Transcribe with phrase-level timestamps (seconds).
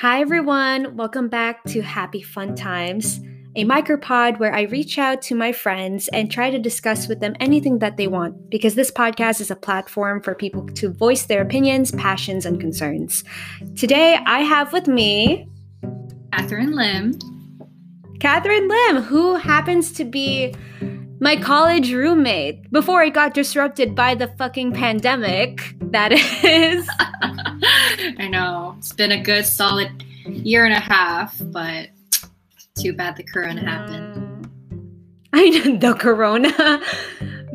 [0.00, 0.94] Hi, everyone.
[0.94, 3.18] Welcome back to Happy Fun Times,
[3.56, 7.34] a micropod where I reach out to my friends and try to discuss with them
[7.40, 11.42] anything that they want, because this podcast is a platform for people to voice their
[11.42, 13.24] opinions, passions, and concerns.
[13.74, 15.48] Today, I have with me
[16.32, 17.18] Catherine Lim.
[18.20, 20.54] Catherine Lim, who happens to be
[21.18, 26.88] my college roommate before it got disrupted by the fucking pandemic that is.
[27.00, 28.67] I know.
[28.88, 31.90] It's been a good solid year and a half, but
[32.74, 34.48] too bad the corona happened.
[35.34, 36.80] I know the corona.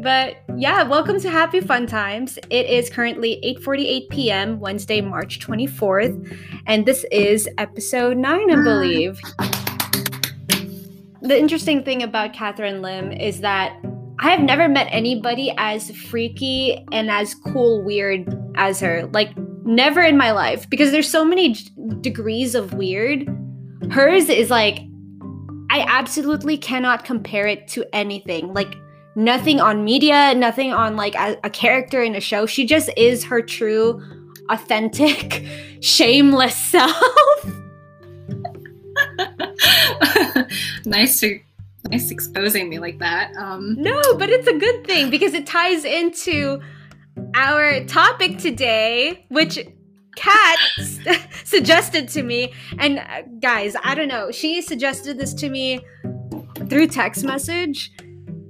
[0.04, 2.38] but yeah, welcome to Happy Fun Times.
[2.52, 4.60] It is currently 8:48 p.m.
[4.60, 9.20] Wednesday, March 24th, and this is episode 9, I believe.
[11.24, 13.76] the interesting thing about Catherine Lim is that
[14.20, 19.10] I have never met anybody as freaky and as cool weird as her.
[19.14, 19.32] Like
[19.66, 23.28] never in my life because there's so many d- degrees of weird.
[23.92, 24.80] Hers is like
[25.70, 28.54] I absolutely cannot compare it to anything.
[28.54, 28.76] Like
[29.16, 32.46] nothing on media, nothing on like a, a character in a show.
[32.46, 34.02] She just is her true
[34.50, 35.46] authentic
[35.82, 36.96] shameless self.
[40.86, 41.40] nice to
[41.90, 43.36] nice exposing me like that.
[43.38, 46.62] Um, no, but it's a good thing because it ties into
[47.36, 49.60] our topic today, which
[50.16, 50.60] Kat
[51.44, 52.54] suggested to me.
[52.78, 54.32] And uh, guys, I don't know.
[54.32, 55.80] She suggested this to me
[56.70, 57.92] through text message.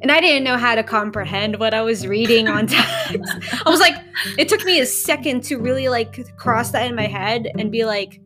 [0.01, 3.17] And I didn't know how to comprehend what I was reading on text.
[3.65, 3.95] I was like,
[4.37, 7.85] it took me a second to really like cross that in my head and be
[7.85, 8.19] like,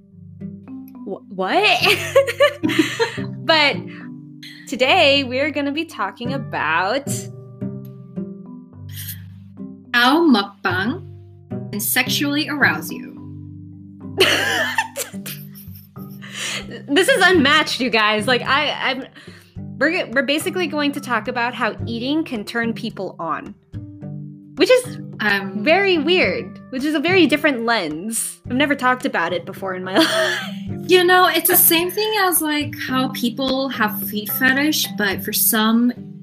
[1.06, 1.98] what?
[3.46, 3.76] but
[4.68, 7.08] today we're going to be talking about
[9.98, 11.02] how mukbang
[11.72, 13.18] can sexually arouse you.
[16.88, 18.28] this is unmatched, you guys.
[18.28, 19.08] Like I, I'm,
[19.80, 23.56] we're we're basically going to talk about how eating can turn people on,
[24.58, 26.62] which is um, very weird.
[26.70, 28.40] Which is a very different lens.
[28.46, 30.92] I've never talked about it before in my life.
[30.92, 35.34] You know, it's the same thing as like how people have feet fetish, but for
[35.34, 36.17] some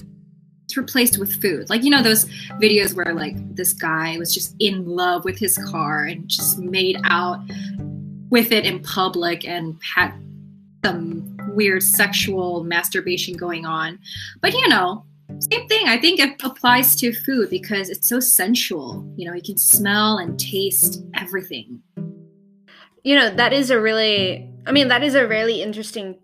[0.76, 1.68] replaced with food.
[1.70, 2.26] Like you know those
[2.60, 6.98] videos where like this guy was just in love with his car and just made
[7.04, 7.40] out
[8.30, 10.12] with it in public and had
[10.84, 13.98] some weird sexual masturbation going on.
[14.40, 15.04] But you know,
[15.38, 15.88] same thing.
[15.88, 19.08] I think it applies to food because it's so sensual.
[19.16, 21.80] You know, you can smell and taste everything.
[23.02, 26.18] You know, that is a really I mean, that is a really interesting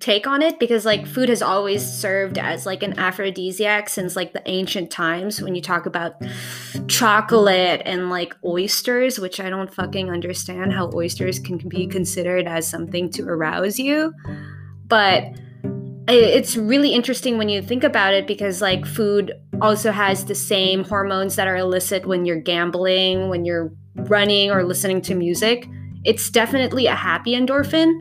[0.00, 4.32] take on it because like food has always served as like an aphrodisiac since like
[4.32, 6.14] the ancient times when you talk about
[6.86, 12.68] chocolate and like oysters which i don't fucking understand how oysters can be considered as
[12.68, 14.12] something to arouse you.
[14.86, 15.24] But
[16.08, 20.84] it's really interesting when you think about it because like food also has the same
[20.84, 25.68] hormones that are illicit when you're gambling when you're running or listening to music.
[26.04, 27.92] It's definitely a happy endorphin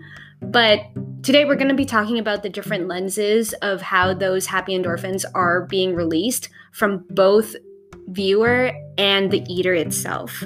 [0.41, 0.79] but
[1.23, 5.25] today we're going to be talking about the different lenses of how those happy endorphins
[5.33, 7.55] are being released from both
[8.07, 10.43] viewer and the eater itself.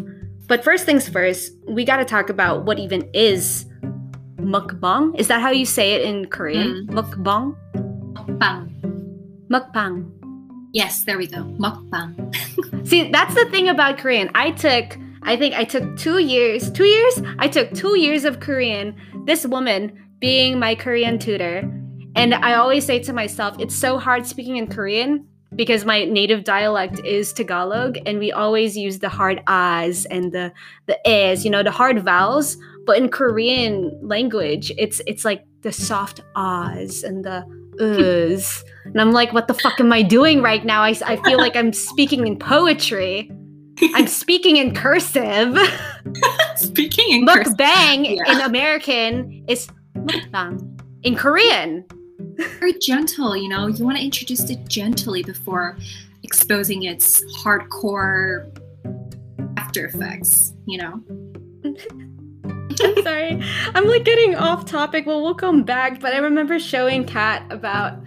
[0.48, 3.66] But first things first, we got to talk about what even is
[4.38, 5.18] mukbang.
[5.20, 6.88] Is that how you say it in Korean?
[6.88, 6.90] Mm.
[6.90, 7.56] Mukbang?
[8.14, 9.48] Mukbang.
[9.50, 10.12] Mukbang.
[10.74, 11.44] Yes, there we go.
[11.60, 12.36] Mukbang.
[12.88, 14.30] See, that's the thing about Korean.
[14.36, 16.72] I took I think I took 2 years.
[16.72, 17.22] 2 years?
[17.38, 18.96] I took 2 years of Korean.
[19.26, 21.22] This woman being my Korean mm.
[21.22, 21.70] tutor.
[22.16, 26.46] And I always say to myself, it's so hard speaking in Korean because my native
[26.46, 30.54] dialect is Tagalog and we always use the hard ahs and the
[30.86, 32.58] the is, you know, the hard vowels.
[32.86, 37.44] But in Korean language, it's it's like the soft ahs and the
[37.80, 38.64] uhs.
[38.86, 40.84] and I'm like, what the fuck am I doing right now?
[40.84, 43.32] I, I feel like I'm speaking in poetry.
[43.96, 45.58] I'm speaking in cursive.
[46.56, 47.26] speaking in
[47.56, 48.32] bang yeah.
[48.32, 50.80] in American is mukbang.
[51.04, 51.86] In Korean.
[52.60, 53.68] Very gentle, you know.
[53.68, 55.78] You want to introduce it gently before
[56.24, 58.50] exposing its hardcore
[59.58, 61.02] after effects, you know.
[62.84, 63.42] I'm sorry.
[63.76, 65.06] I'm like getting off topic.
[65.06, 68.00] Well, we'll come back, but I remember showing Kat about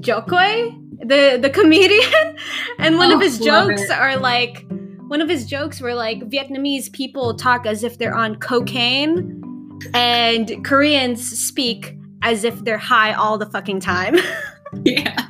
[0.00, 2.36] Jo Koy, the the comedian,
[2.78, 3.90] and one oh, of his jokes it.
[3.90, 4.66] are like
[5.08, 9.43] one of his jokes were like Vietnamese people talk as if they're on cocaine
[9.92, 14.16] and Koreans speak as if they're high all the fucking time.
[14.84, 15.28] yeah.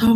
[0.00, 0.14] Oh,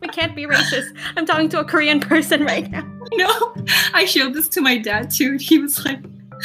[0.00, 0.96] we can't be racist.
[1.16, 2.82] I'm talking to a Korean person right now.
[3.12, 3.54] know,
[3.94, 6.00] I showed this to my dad too, and he was like,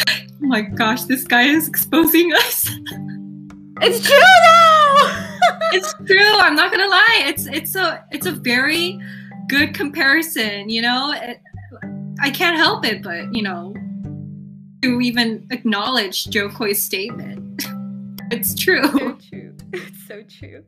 [0.09, 2.69] "Oh my gosh, this guy is exposing us."
[3.81, 5.57] It's true though.
[5.74, 6.39] it's true.
[6.39, 7.24] I'm not gonna lie.
[7.25, 9.00] It's it's a it's a very
[9.50, 10.69] good comparison.
[10.69, 11.41] You know, it,
[12.23, 13.73] I can't help it, but you know,
[14.81, 17.65] to even acknowledge Jo Koy's statement,
[18.31, 18.81] it's true.
[18.83, 19.55] so true.
[19.73, 20.63] It's so true.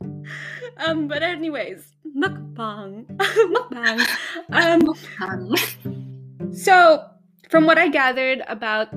[0.86, 3.06] Um, but anyways, mukbang,
[3.56, 4.06] mukbang.
[4.52, 7.06] Um, Um, so
[7.50, 8.90] from what I gathered about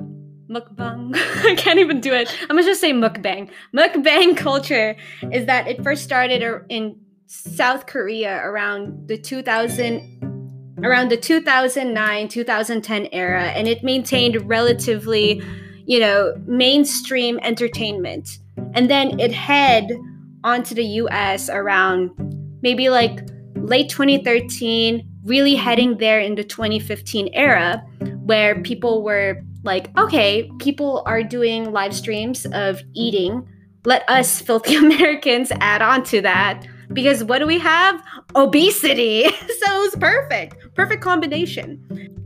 [0.49, 1.15] mukbang,
[1.45, 2.29] I can't even do it.
[2.43, 3.49] I'm gonna just say mukbang.
[3.73, 4.97] Mukbang culture
[5.31, 10.28] is that it first started in South Korea around the 2000,
[10.79, 10.85] Mm-hmm.
[10.85, 15.41] around the 2009 2010 era, and it maintained relatively,
[15.85, 18.39] you know, mainstream entertainment,
[18.73, 19.91] and then it head
[20.45, 21.49] onto the U.S.
[21.49, 22.11] around
[22.61, 27.83] maybe like late 2013, really heading there in the 2015 era,
[28.23, 33.45] where people were like, okay, people are doing live streams of eating.
[33.83, 36.65] Let us filthy Americans add on to that.
[36.91, 38.01] Because what do we have?
[38.35, 39.23] Obesity.
[39.29, 40.55] so it was perfect.
[40.79, 41.77] Perfect combination.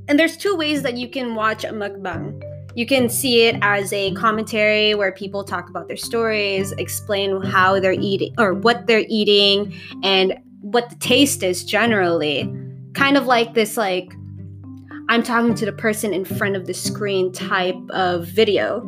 [0.08, 2.40] And there's two ways that you can watch a mukbang.
[2.76, 7.80] You can see it as a commentary where people talk about their stories, explain how
[7.80, 12.48] they're eating or what they're eating and what the taste is generally.
[12.94, 14.14] Kind of like this like
[15.10, 18.88] I'm talking to the person in front of the screen type of video.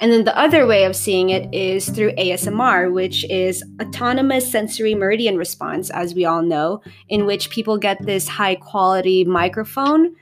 [0.00, 4.94] And then the other way of seeing it is through ASMR, which is autonomous sensory
[4.94, 6.80] meridian response, as we all know,
[7.10, 10.16] in which people get this high quality microphone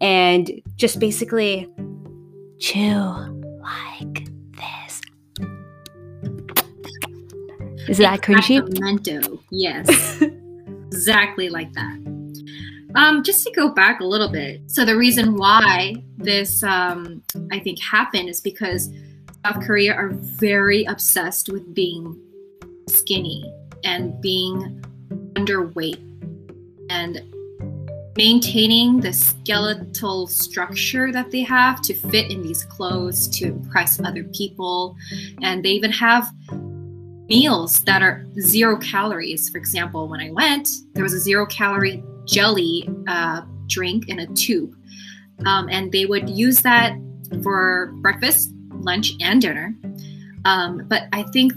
[0.00, 1.68] and just basically
[2.60, 3.00] chew
[3.60, 5.00] like this.
[7.88, 8.62] Is that cringy?
[8.78, 9.40] Memento.
[9.50, 10.22] Yes.
[10.86, 11.98] exactly like that.
[12.94, 14.60] Um, just to go back a little bit.
[14.70, 17.20] So the reason why this um,
[17.50, 18.88] I think happened is because
[19.44, 22.18] South Korea are very obsessed with being
[22.88, 23.44] skinny
[23.84, 24.82] and being
[25.34, 26.00] underweight
[26.88, 27.22] and
[28.16, 34.24] maintaining the skeletal structure that they have to fit in these clothes to impress other
[34.24, 34.96] people.
[35.42, 36.32] And they even have
[37.28, 39.50] meals that are zero calories.
[39.50, 44.26] For example when i went there was a zero calorie jelly uh, drink in a
[44.28, 44.74] tube.
[45.44, 46.96] Um, and they would use that
[47.42, 49.74] for breakfast lunch and dinner
[50.44, 51.52] um, but i think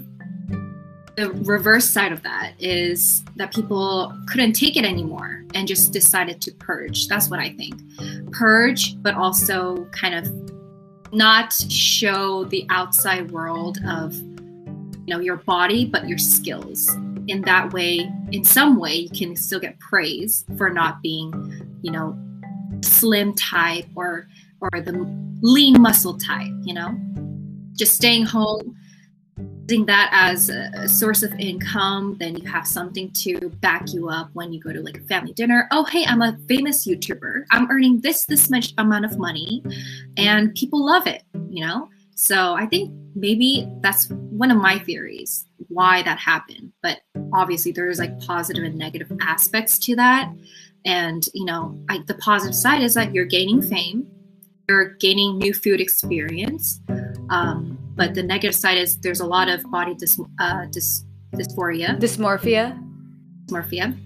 [1.18, 6.40] the reverse side of that is that people couldn't take it anymore and just decided
[6.40, 7.08] to purge.
[7.08, 7.74] That's what I think.
[8.30, 15.86] Purge, but also kind of not show the outside world of you know your body
[15.86, 16.88] but your skills.
[17.26, 21.32] In that way, in some way you can still get praise for not being,
[21.82, 22.16] you know,
[22.82, 24.28] slim type or
[24.60, 24.92] or the
[25.42, 26.98] lean muscle type, you know?
[27.76, 28.76] Just staying home
[29.68, 34.30] using that as a source of income, then you have something to back you up
[34.32, 35.68] when you go to like a family dinner.
[35.70, 37.44] Oh, hey, I'm a famous YouTuber.
[37.50, 39.62] I'm earning this this much amount of money,
[40.16, 41.22] and people love it.
[41.50, 46.72] You know, so I think maybe that's one of my theories why that happened.
[46.82, 47.00] But
[47.34, 50.32] obviously, there's like positive and negative aspects to that.
[50.84, 54.06] And you know, I, the positive side is that you're gaining fame,
[54.68, 56.80] you're gaining new food experience.
[57.30, 61.98] Um, but the negative side is there's a lot of body dys, uh, dys, dysphoria,
[61.98, 62.78] Dysmorphia.
[63.46, 63.96] dysmorphia,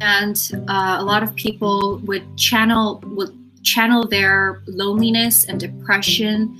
[0.00, 3.32] and uh, a lot of people would channel would
[3.62, 6.58] channel their loneliness and depression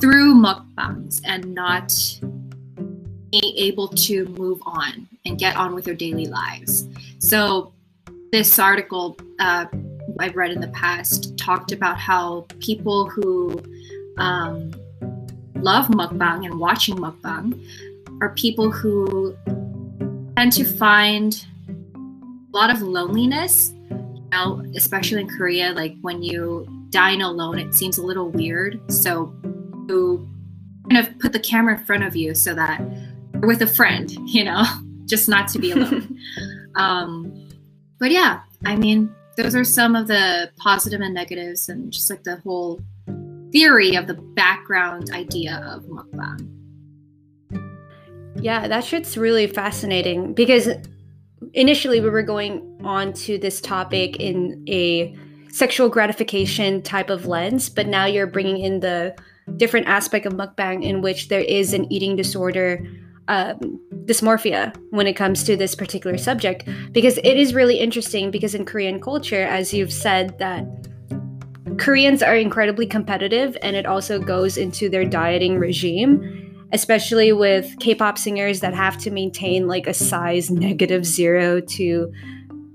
[0.00, 1.92] through mukbangs and not
[3.30, 6.86] being able to move on and get on with their daily lives.
[7.20, 7.72] So
[8.32, 9.66] this article uh,
[10.20, 13.62] I've read in the past talked about how people who
[14.18, 14.72] um,
[15.54, 17.60] love mukbang and watching mukbang
[18.20, 19.36] are people who
[20.36, 23.72] tend to find a lot of loneliness.
[23.90, 28.80] You know, especially in Korea, like when you dine alone, it seems a little weird.
[28.92, 29.34] So
[29.88, 30.28] you
[30.88, 32.80] kind of put the camera in front of you so that
[33.34, 34.64] you're with a friend, you know,
[35.06, 36.18] just not to be alone.
[36.74, 37.48] um,
[37.98, 42.24] but yeah, I mean, those are some of the positive and negatives, and just like
[42.24, 42.80] the whole
[43.52, 46.48] theory of the background idea of mukbang.
[48.36, 50.68] Yeah, that shit's really fascinating because
[51.54, 55.16] initially we were going on to this topic in a
[55.52, 59.14] sexual gratification type of lens, but now you're bringing in the
[59.56, 62.86] different aspect of mukbang in which there is an eating disorder
[63.30, 68.56] um, dysmorphia when it comes to this particular subject because it is really interesting because
[68.56, 70.64] in Korean culture, as you've said, that
[71.78, 77.94] Koreans are incredibly competitive and it also goes into their dieting regime, especially with K
[77.94, 82.12] pop singers that have to maintain like a size negative zero to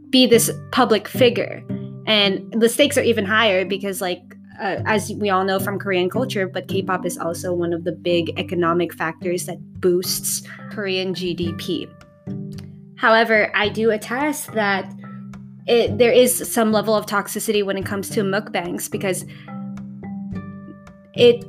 [0.09, 1.63] be this public figure.
[2.07, 4.21] And the stakes are even higher because, like,
[4.59, 7.83] uh, as we all know from Korean culture, but K pop is also one of
[7.83, 11.89] the big economic factors that boosts Korean GDP.
[12.97, 14.91] However, I do attest that
[15.67, 19.25] it, there is some level of toxicity when it comes to mukbangs because
[21.13, 21.43] it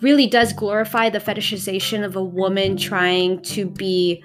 [0.00, 4.22] really does glorify the fetishization of a woman trying to be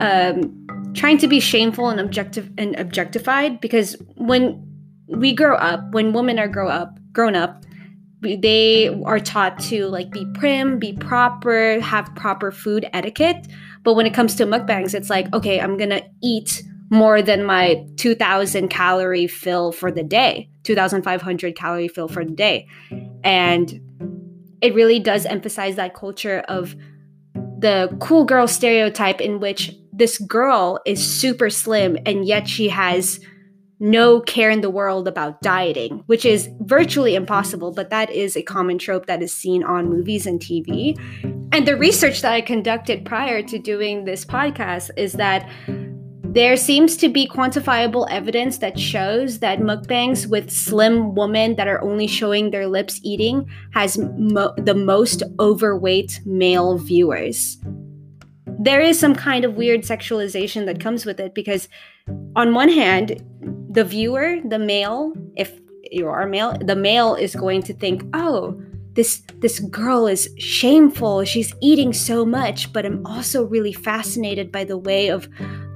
[0.00, 0.58] um,
[0.94, 4.62] trying to be shameful and objective and objectified because when
[5.08, 7.64] we grow up when women are grow up grown up
[8.22, 13.48] they are taught to like be prim be proper have proper food etiquette.
[13.82, 17.84] But when it comes to mukbangs it's like okay i'm gonna eat more than my
[17.96, 22.68] 2000 calorie fill for the day 2500 calorie fill for the day.
[23.24, 23.80] And
[24.60, 26.76] it really does emphasize that culture of
[27.34, 33.20] the cool girl stereotype in which this girl is super slim and yet she has
[33.82, 38.42] no care in the world about dieting, which is virtually impossible, but that is a
[38.42, 40.96] common trope that is seen on movies and TV.
[41.50, 45.50] And the research that I conducted prior to doing this podcast is that
[46.22, 51.82] there seems to be quantifiable evidence that shows that mukbangs with slim women that are
[51.82, 57.58] only showing their lips eating has mo- the most overweight male viewers
[58.62, 61.68] there is some kind of weird sexualization that comes with it because
[62.36, 63.22] on one hand
[63.70, 65.58] the viewer the male if
[65.90, 68.60] you are male the male is going to think oh
[68.94, 71.24] this this girl is shameful.
[71.24, 75.28] She's eating so much but i'm also really fascinated by the way of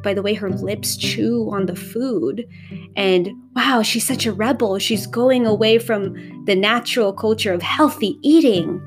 [0.02, 2.46] by the way her lips chew on the food.
[2.94, 4.78] And wow she's such a rebel.
[4.78, 8.80] She's going away from the natural culture of healthy eating.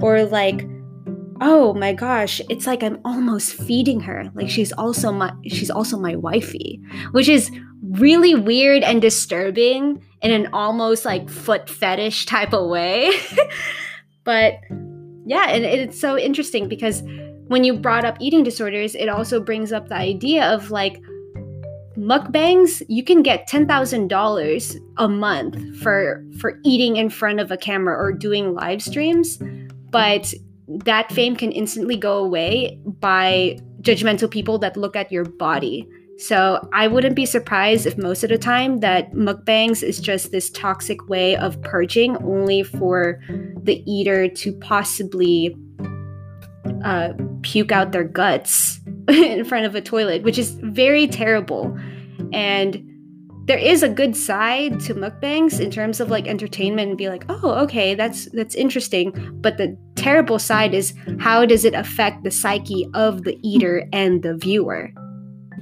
[0.00, 0.66] Or like
[1.40, 5.98] oh my gosh it's like i'm almost feeding her like she's also my she's also
[5.98, 6.80] my wifey
[7.12, 7.50] which is
[7.82, 13.12] really weird and disturbing in an almost like foot fetish type of way.
[14.24, 14.54] But
[15.24, 17.00] yeah and it's so interesting because
[17.46, 21.00] when you brought up eating disorders it also brings up the idea of like
[21.96, 27.96] mukbangs you can get $10,000 a month for for eating in front of a camera
[27.96, 29.38] or doing live streams
[29.90, 30.34] but
[30.68, 35.88] that fame can instantly go away by judgmental people that look at your body.
[36.18, 40.50] So I wouldn't be surprised if most of the time that mukbangs is just this
[40.50, 43.20] toxic way of purging only for
[43.62, 45.54] the eater to possibly
[46.84, 51.76] uh, puke out their guts in front of a toilet, which is very terrible.
[52.32, 52.82] And
[53.46, 57.24] there is a good side to mukbangs in terms of like entertainment and be like,
[57.28, 59.12] oh, okay, that's that's interesting.
[59.40, 64.22] But the terrible side is how does it affect the psyche of the eater and
[64.22, 64.90] the viewer?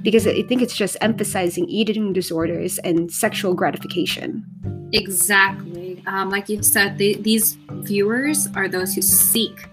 [0.01, 4.43] Because I think it's just emphasizing eating disorders and sexual gratification.
[4.91, 6.01] Exactly.
[6.07, 9.67] Um, like you said, the, these viewers are those who seek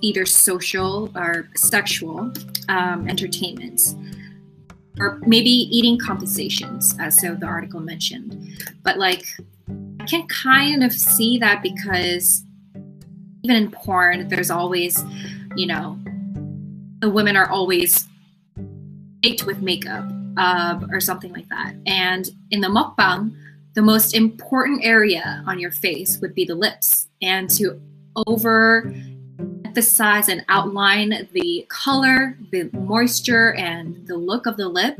[0.00, 2.32] either social or sexual
[2.68, 3.80] um, entertainment
[4.98, 8.62] or maybe eating compensations, as so the article mentioned.
[8.82, 9.24] But like,
[10.00, 12.44] I can kind of see that because
[13.42, 15.02] even in porn, there's always,
[15.56, 15.98] you know,
[17.00, 18.06] the women are always
[19.20, 20.04] baked with makeup
[20.36, 21.74] uh, or something like that.
[21.86, 23.34] And in the mukbang,
[23.74, 27.08] the most important area on your face would be the lips.
[27.20, 27.80] And to
[28.26, 28.94] over
[29.74, 34.96] emphasize and outline the color, the moisture, and the look of the lip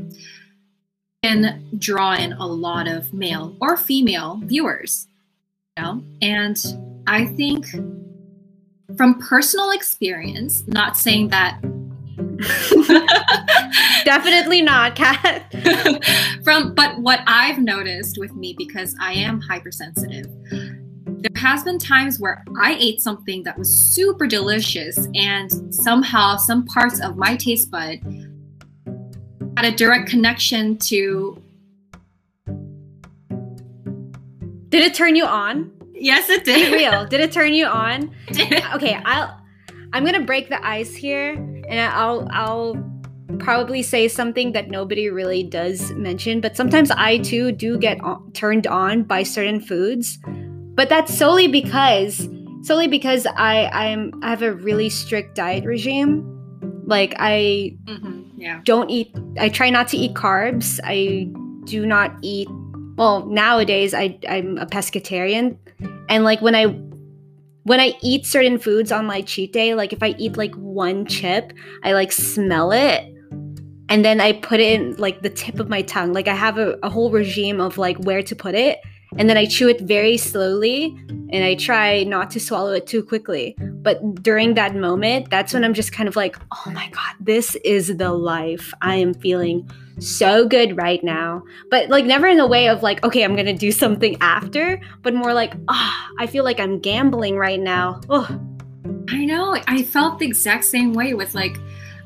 [1.23, 5.07] can draw in a lot of male or female viewers.
[5.77, 6.03] You know?
[6.21, 6.61] And
[7.07, 7.67] I think
[8.97, 11.61] from personal experience, not saying that
[14.03, 15.53] Definitely not, Kat.
[16.43, 20.27] From but what I've noticed with me because I am hypersensitive
[21.19, 26.65] there has been times where I ate something that was super delicious and somehow some
[26.65, 27.99] parts of my taste bud
[29.57, 31.41] had a direct connection to
[34.69, 35.71] Did it turn you on?
[35.93, 36.71] Yes, it did.
[36.71, 37.05] Be real.
[37.05, 38.13] Did it turn you on?
[38.73, 39.39] okay, I'll
[39.93, 42.75] I'm gonna break the ice here and I'll I'll
[43.39, 47.99] probably say something that nobody really does mention, but sometimes I too do get
[48.33, 50.19] turned on by certain foods
[50.75, 52.27] but that's solely because
[52.63, 56.23] solely because I I'm I have a really strict diet regime.
[56.85, 58.39] Like I Mm-hmm.
[58.39, 58.61] Yeah.
[58.63, 60.79] don't eat I try not to eat carbs.
[60.83, 61.27] I
[61.65, 62.47] do not eat
[62.97, 65.57] well, nowadays I I'm a pescatarian
[66.09, 66.65] and like when I
[67.63, 71.05] when I eat certain foods on my cheat day, like if I eat like one
[71.07, 71.51] chip,
[71.83, 73.03] I like smell it
[73.89, 76.13] and then I put it in like the tip of my tongue.
[76.13, 78.77] Like I have a, a whole regime of like where to put it
[79.17, 80.97] and then I chew it very slowly
[81.29, 83.55] and I try not to swallow it too quickly.
[83.59, 87.55] But during that moment, that's when I'm just kind of like, oh my God, this
[87.63, 88.73] is the life.
[88.81, 89.69] I am feeling
[89.99, 91.43] so good right now.
[91.69, 94.81] But like, never in a way of like, okay, I'm going to do something after,
[95.01, 98.01] but more like, ah, I feel like I'm gambling right now.
[98.09, 98.27] Oh,
[99.09, 99.57] I know.
[99.67, 101.57] I felt the exact same way with like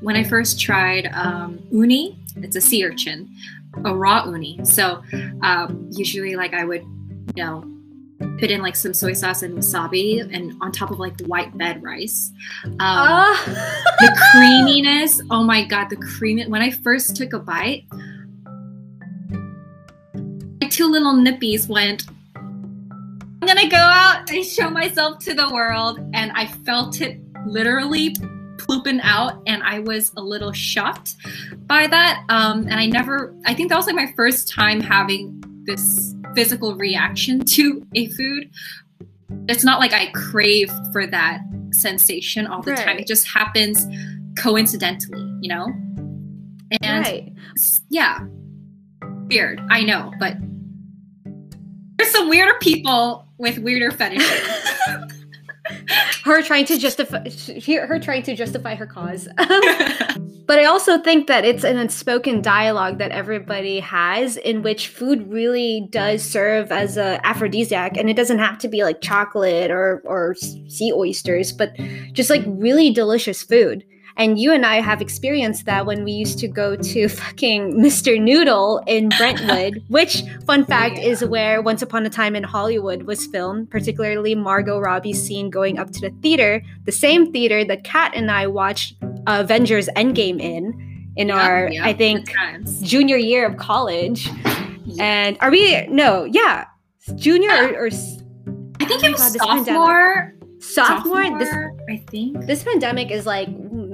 [0.02, 2.18] when I first tried um, uni.
[2.38, 3.30] It's a sea urchin,
[3.86, 4.60] a raw uni.
[4.64, 5.02] So
[5.42, 6.86] um, usually, like I would,
[7.36, 7.64] you know,
[8.40, 11.82] put in like some soy sauce and wasabi, and on top of like white bed
[11.84, 12.32] rice.
[12.66, 13.94] Um, ah.
[14.00, 15.22] the creaminess.
[15.30, 16.50] Oh my god, the cream.
[16.50, 17.86] When I first took a bite,
[20.14, 22.06] my two little nippies went.
[22.36, 28.16] I'm gonna go out and show myself to the world, and I felt it literally
[28.58, 31.16] plooping out, and I was a little shocked
[31.66, 32.24] by that.
[32.30, 33.34] Um, and I never.
[33.46, 38.50] I think that was like my first time having this physical reaction to a food.
[39.48, 42.98] It's not like I crave for that sensation all the time.
[42.98, 43.86] It just happens
[44.38, 45.68] coincidentally, you know?
[46.82, 47.34] And right.
[47.90, 48.20] yeah,
[49.30, 49.62] weird.
[49.70, 50.38] I know, but
[51.98, 54.30] there's some weirder people with weirder fetishes.
[56.24, 57.30] Her trying to justify
[57.88, 59.28] her trying to justify her cause.
[60.50, 65.32] But I also think that it's an unspoken dialogue that everybody has in which food
[65.32, 70.02] really does serve as a aphrodisiac and it doesn't have to be like chocolate or
[70.06, 71.76] or sea oysters, but
[72.14, 73.86] just like really delicious food.
[74.20, 78.22] And you and I have experienced that when we used to go to fucking Mr.
[78.22, 81.06] Noodle in Brentwood, which, fun fact, yeah.
[81.06, 85.80] is where Once Upon a Time in Hollywood was filmed, particularly Margot Robbie's scene going
[85.80, 91.12] up to the theater, the same theater that Kat and I watched Avengers Endgame in,
[91.16, 92.32] in our, I think,
[92.82, 94.30] junior year of college.
[95.00, 96.66] And are we, no, yeah,
[97.16, 98.22] junior uh, or, or s-
[98.82, 99.66] I think Oh it was God, pandemic.
[99.68, 100.34] sophomore.
[100.60, 101.40] sophomore?
[101.40, 101.50] This,
[101.90, 102.46] I think.
[102.48, 103.48] this pandemic is like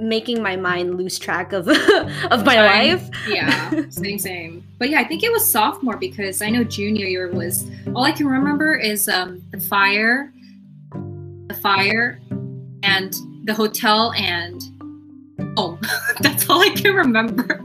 [0.08, 1.68] making my mind lose track of
[2.30, 3.08] of my life.
[3.28, 4.64] Yeah, same, same.
[4.78, 7.68] But yeah, I think it was sophomore because I know junior year was.
[7.94, 10.32] All I can remember is um, the fire,
[10.92, 12.20] the fire,
[12.82, 13.14] and
[13.44, 14.60] the hotel and
[15.56, 15.78] oh,
[16.20, 17.60] That's all I can remember.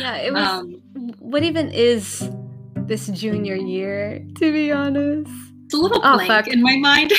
[0.00, 0.42] Yeah, it was.
[0.46, 0.82] Um,
[1.18, 2.28] what even is
[2.76, 4.24] this junior year?
[4.36, 5.30] To be honest.
[5.64, 7.12] it's a little Oh, blank in my mind.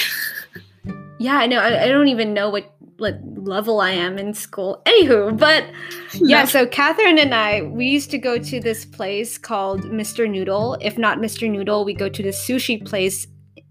[1.20, 1.60] Yeah, I know.
[1.60, 4.82] I, I don't even know what what level I am in school.
[4.86, 5.66] Anywho, but
[6.14, 6.46] yeah.
[6.46, 10.30] So Catherine and I, we used to go to this place called Mr.
[10.30, 10.78] Noodle.
[10.82, 11.50] If not Mr.
[11.50, 13.28] Noodle, we go to this sushi place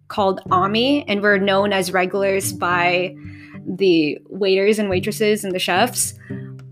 [0.08, 3.14] called Ami, and we're known as regulars by
[3.66, 6.14] the waiters and waitresses and the chefs.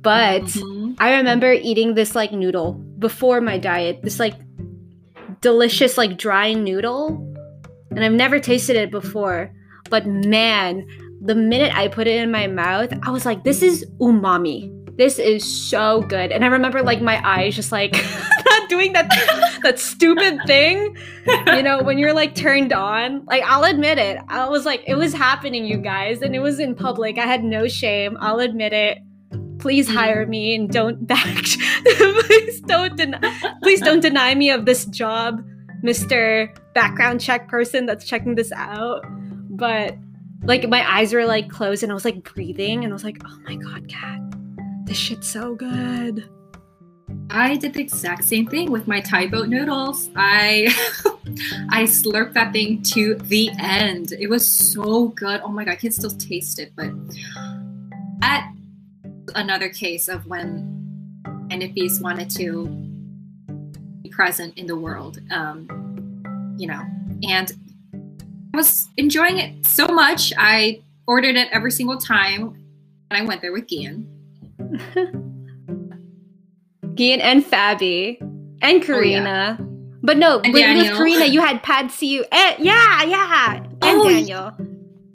[0.03, 0.97] But Mhm.
[0.99, 4.01] I remember eating this like noodle before my diet.
[4.03, 4.35] This like
[5.41, 7.27] delicious like dry noodle.
[7.91, 9.53] And I've never tasted it before.
[9.89, 10.87] But man,
[11.21, 14.77] the minute I put it in my mouth, I was like, this is umami.
[14.97, 16.31] This is so good.
[16.33, 17.93] And I remember like my eyes just like
[18.47, 19.09] not doing that
[19.63, 20.97] that stupid thing.
[21.47, 23.25] You know, when you're like turned on.
[23.27, 24.19] Like I'll admit it.
[24.29, 27.19] I was like, it was happening, you guys, and it was in public.
[27.19, 28.17] I had no shame.
[28.21, 28.99] I'll admit it
[29.61, 34.87] please hire me and don't back please don't deny please don't deny me of this
[34.87, 35.45] job
[35.85, 39.05] mr background check person that's checking this out
[39.51, 39.95] but
[40.43, 43.19] like my eyes were like closed and i was like breathing and i was like
[43.25, 44.21] oh my god cat
[44.85, 46.29] this shit's so good
[47.33, 50.11] I did the exact same thing with my Thai boat noodles.
[50.17, 50.69] I
[51.71, 54.13] I slurped that thing to the end.
[54.13, 55.41] It was so good.
[55.45, 56.73] Oh my god, I can still taste it.
[56.75, 56.91] But
[58.21, 58.53] that
[59.35, 60.81] another case of when
[61.49, 62.67] NFBs wanted to
[64.03, 65.21] be present in the world.
[65.31, 65.69] Um,
[66.59, 66.83] you know,
[67.29, 67.53] and
[68.53, 70.33] I was enjoying it so much.
[70.37, 72.55] I ordered it every single time,
[73.11, 74.09] and I went there with Gian.
[76.95, 78.21] Gian and Fabi
[78.63, 79.59] and Karina.
[80.03, 83.57] But no, And with, with Karina, you had Pad See Eh, yeah, yeah.
[83.57, 84.53] And Oh, Daniel.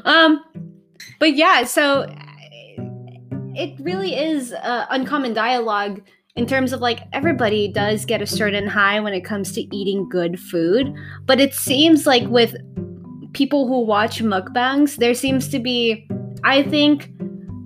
[0.06, 0.44] Um,
[1.20, 2.16] but yeah, so uh,
[3.56, 6.02] it really is uh, uncommon dialogue
[6.36, 10.08] in terms of like everybody does get a certain high when it comes to eating
[10.10, 10.94] good food,
[11.26, 12.56] but it seems like with
[13.36, 16.08] people who watch mukbangs, there seems to be,
[16.44, 17.12] I think,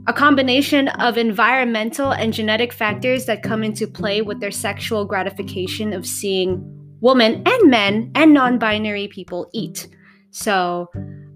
[0.07, 5.93] a combination of environmental and genetic factors that come into play with their sexual gratification
[5.93, 6.59] of seeing
[7.01, 9.87] women and men and non binary people eat.
[10.31, 10.89] So,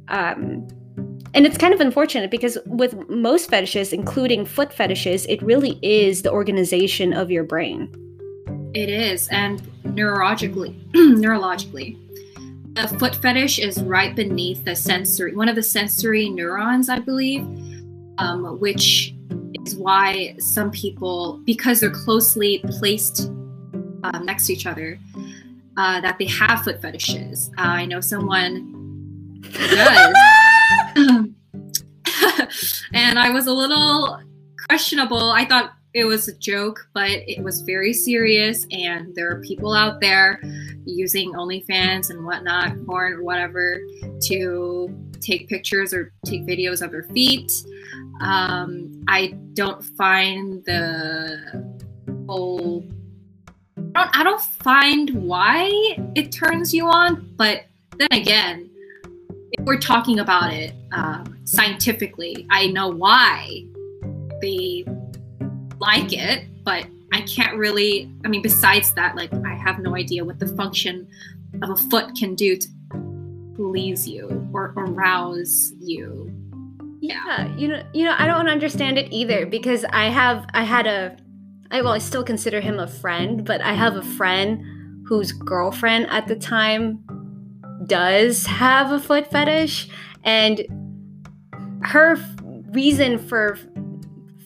[0.07, 0.67] um,
[1.35, 6.23] and it's kind of unfortunate because with most fetishes, including foot fetishes, it really is
[6.23, 7.91] the organization of your brain.
[8.73, 11.97] It is, and neurologically, neurologically,
[12.73, 17.41] the foot fetish is right beneath the sensory, one of the sensory neurons, I believe,
[18.17, 19.13] um, which
[19.53, 23.31] is why some people, because they're closely placed
[24.03, 24.97] uh, next to each other,
[25.77, 27.51] uh, that they have foot fetishes.
[27.57, 30.15] Uh, I know someone does.
[32.93, 34.19] and I was a little
[34.67, 35.31] questionable.
[35.31, 38.65] I thought it was a joke, but it was very serious.
[38.71, 40.41] And there are people out there
[40.85, 43.79] using OnlyFans and whatnot, porn or whatever,
[44.23, 44.89] to
[45.21, 47.51] take pictures or take videos of their feet.
[48.21, 51.63] Um, I don't find the
[52.27, 52.83] whole.
[53.95, 55.69] I don't, I don't find why
[56.15, 57.65] it turns you on, but
[57.97, 58.69] then again,
[59.51, 63.65] if we're talking about it um, scientifically, I know why
[64.41, 64.83] they
[65.83, 68.09] like it, but I can't really.
[68.25, 71.07] I mean, besides that, like I have no idea what the function
[71.61, 72.67] of a foot can do to
[73.55, 76.31] please you or arouse you.
[77.01, 77.19] Yeah.
[77.25, 80.87] yeah, you know, you know, I don't understand it either because I have, I had
[80.87, 81.17] a,
[81.69, 84.63] I well, I still consider him a friend, but I have a friend
[85.05, 87.03] whose girlfriend at the time
[87.87, 89.89] does have a foot fetish,
[90.23, 90.65] and
[91.81, 92.17] her
[92.71, 93.59] reason for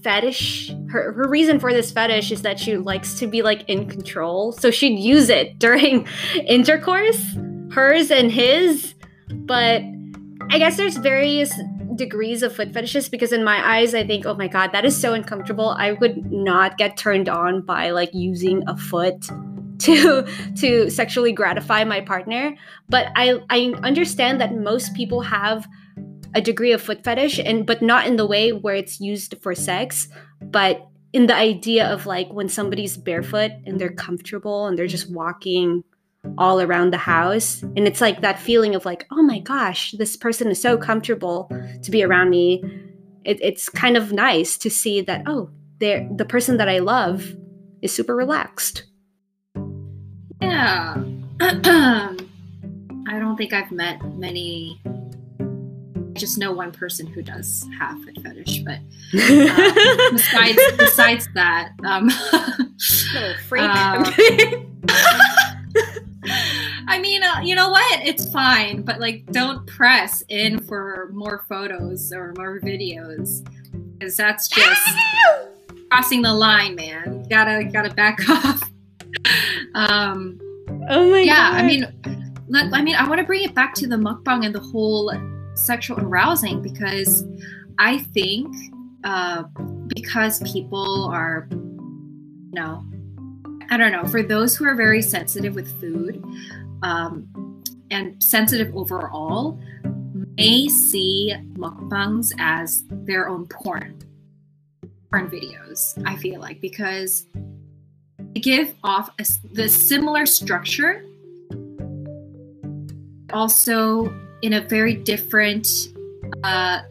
[0.07, 3.89] fetish her, her reason for this fetish is that she likes to be like in
[3.89, 4.53] control.
[4.53, 6.07] So she'd use it during
[6.47, 7.21] intercourse
[7.73, 8.93] hers and his.
[9.29, 9.81] But
[10.49, 11.51] i guess there's various
[11.95, 14.95] degrees of foot fetishes because in my eyes i think oh my god that is
[14.95, 15.69] so uncomfortable.
[15.77, 19.27] I would not get turned on by like using a foot
[19.79, 22.55] to to sexually gratify my partner.
[22.87, 25.67] But i i understand that most people have
[26.35, 29.53] a degree of foot fetish and but not in the way where it's used for
[29.55, 30.07] sex
[30.41, 35.09] but in the idea of like when somebody's barefoot and they're comfortable and they're just
[35.09, 35.83] walking
[36.37, 40.17] all around the house and it's like that feeling of like oh my gosh this
[40.17, 41.49] person is so comfortable
[41.81, 42.61] to be around me.
[43.23, 47.35] It, it's kind of nice to see that oh they're the person that i love
[47.81, 48.83] is super relaxed.
[50.41, 51.03] Yeah.
[51.39, 52.15] I
[53.07, 54.81] don't think i've met many
[56.17, 58.79] just know one person who does have foot fetish, but
[59.13, 62.09] uh, besides besides that, um,
[63.13, 63.63] little freak.
[63.67, 64.03] Um,
[66.89, 68.01] I mean, uh, you know what?
[68.01, 73.47] It's fine, but like, don't press in for more photos or more videos,
[73.93, 74.81] because that's just
[75.89, 77.21] crossing the line, man.
[77.23, 78.61] You gotta gotta back off.
[79.75, 80.39] um,
[80.89, 81.61] oh my yeah, god.
[81.61, 81.87] I mean,
[82.47, 85.11] let, I mean, I want to bring it back to the mukbang and the whole
[85.57, 87.25] sexual arousing because
[87.79, 88.55] I think
[89.03, 89.43] uh,
[89.95, 92.83] because people are, you know,
[93.69, 96.23] I don't know, for those who are very sensitive with food
[96.83, 99.59] um, and sensitive overall,
[100.37, 103.97] may see mukbangs as their own porn
[105.09, 107.25] porn videos i feel like because
[108.33, 111.03] they give off a, the similar structure
[113.33, 115.67] also in a very different
[116.43, 116.81] uh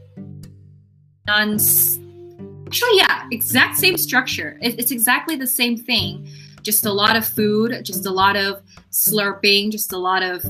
[1.26, 1.58] non
[2.66, 4.58] actually yeah exact same structure.
[4.62, 6.28] It, it's exactly the same thing.
[6.62, 10.44] Just a lot of food just a lot of slurping just a lot of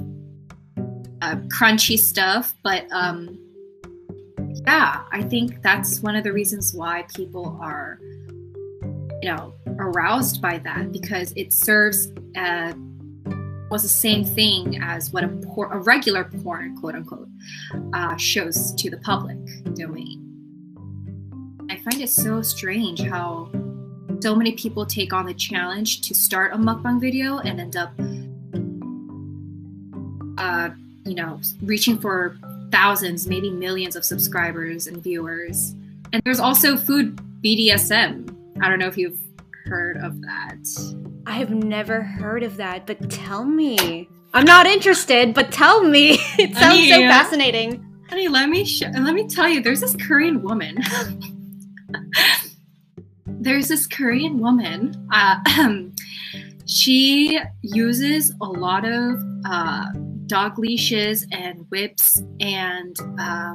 [1.22, 2.54] uh, crunchy stuff.
[2.62, 3.38] But um
[4.66, 7.98] yeah i think that's one of the reasons why people are
[9.22, 12.72] you know aroused by that because it serves uh,
[13.70, 17.28] was the same thing as what a, por- a regular porn, quote unquote,
[17.92, 19.38] uh, shows to the public
[19.74, 20.22] domain.
[21.70, 23.50] I find it so strange how
[24.20, 27.92] so many people take on the challenge to start a mukbang video and end up,
[30.38, 30.70] uh,
[31.04, 32.38] you know, reaching for
[32.70, 35.74] thousands, maybe millions of subscribers and viewers.
[36.12, 38.34] And there's also food BDSM.
[38.60, 39.18] I don't know if you've
[39.66, 41.05] heard of that.
[41.26, 44.08] I have never heard of that, but tell me.
[44.32, 46.12] I'm not interested, but tell me.
[46.38, 47.84] It sounds honey, so fascinating.
[48.08, 49.60] Honey, let me sh- let me tell you.
[49.60, 50.76] There's this Korean woman.
[53.26, 55.08] there's this Korean woman.
[55.10, 55.38] Uh,
[56.66, 59.86] she uses a lot of uh,
[60.26, 63.52] dog leashes and whips and uh,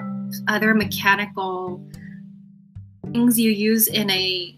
[0.49, 1.81] other mechanical
[3.13, 4.57] things you use in a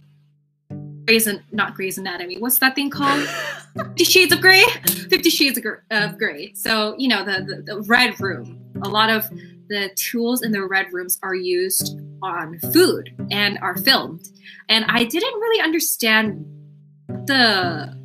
[1.06, 2.38] Grey's not Grey's Anatomy.
[2.38, 3.28] What's that thing called?
[3.76, 4.64] Fifty Shades of Grey.
[5.10, 6.54] Fifty Shades of, of Grey.
[6.54, 8.60] So you know the, the the red room.
[8.84, 9.30] A lot of
[9.70, 14.28] the tools in the red rooms are used on food and are filmed.
[14.70, 16.46] And I didn't really understand
[17.08, 17.98] the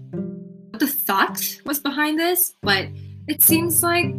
[0.79, 2.87] the thought was behind this, but
[3.27, 4.15] it seems like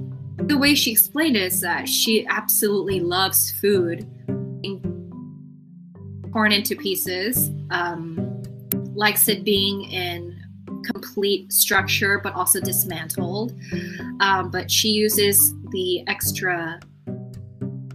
[0.48, 4.08] the way she explained it is that she absolutely loves food,
[4.62, 4.82] being
[6.32, 8.29] torn into pieces, um,
[9.00, 10.38] likes it being in
[10.84, 13.54] complete structure but also dismantled.
[14.20, 16.80] Um, but she uses the extra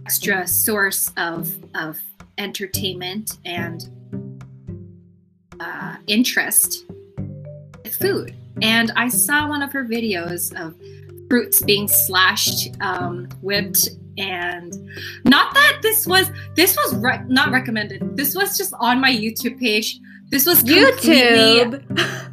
[0.05, 1.99] extra source of of
[2.37, 3.89] entertainment and
[5.59, 6.85] uh, interest
[7.99, 8.35] food.
[8.61, 10.75] And I saw one of her videos of
[11.29, 14.73] fruits being slashed, um, whipped, and
[15.25, 18.15] not that this was this was re- not recommended.
[18.15, 19.99] This was just on my YouTube page.
[20.29, 21.83] This was YouTube.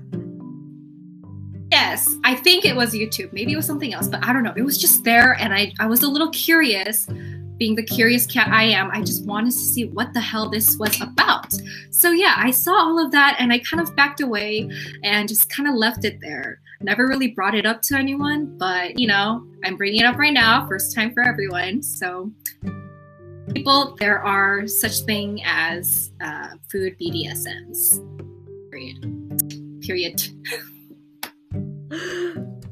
[1.70, 3.32] Yes, I think it was YouTube.
[3.32, 4.52] Maybe it was something else, but I don't know.
[4.54, 7.08] It was just there, and I I was a little curious
[7.62, 10.76] being the curious cat I am, I just wanted to see what the hell this
[10.78, 11.52] was about.
[11.90, 14.68] So, yeah, I saw all of that and I kind of backed away
[15.04, 16.60] and just kind of left it there.
[16.80, 20.32] Never really brought it up to anyone, but you know, I'm bringing it up right
[20.32, 21.84] now, first time for everyone.
[21.84, 22.32] So,
[23.54, 28.00] people, there are such thing as uh, food BDSMs.
[28.70, 29.80] Period.
[29.82, 30.22] Period.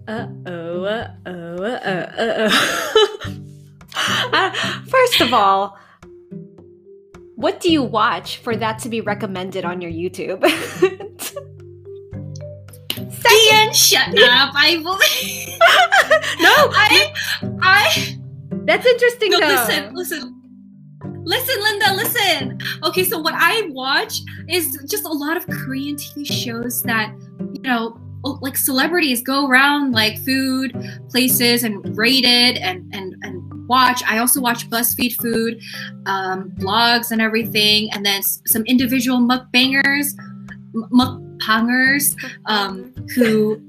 [0.08, 3.38] Uh oh, uh oh, uh oh.
[4.32, 4.50] uh,
[4.88, 5.78] first of all,
[7.36, 10.44] what do you watch for that to be recommended on your YouTube?
[13.30, 14.52] Ian, shut up!
[14.54, 15.58] I believe.
[16.40, 17.12] no, I,
[17.62, 18.18] I.
[18.64, 19.30] That's interesting.
[19.30, 19.46] No, though.
[19.46, 20.39] listen, listen.
[21.24, 22.58] Listen, Linda, listen.
[22.84, 27.14] Okay, so what I watch is just a lot of Korean TV shows that,
[27.52, 30.74] you know, like celebrities go around like food
[31.10, 34.02] places and rate it and and and watch.
[34.06, 35.60] I also watch BuzzFeed food
[36.06, 40.14] um, blogs and everything, and then some individual mukbangers,
[40.74, 42.14] mukbangers,
[42.46, 43.62] um, who,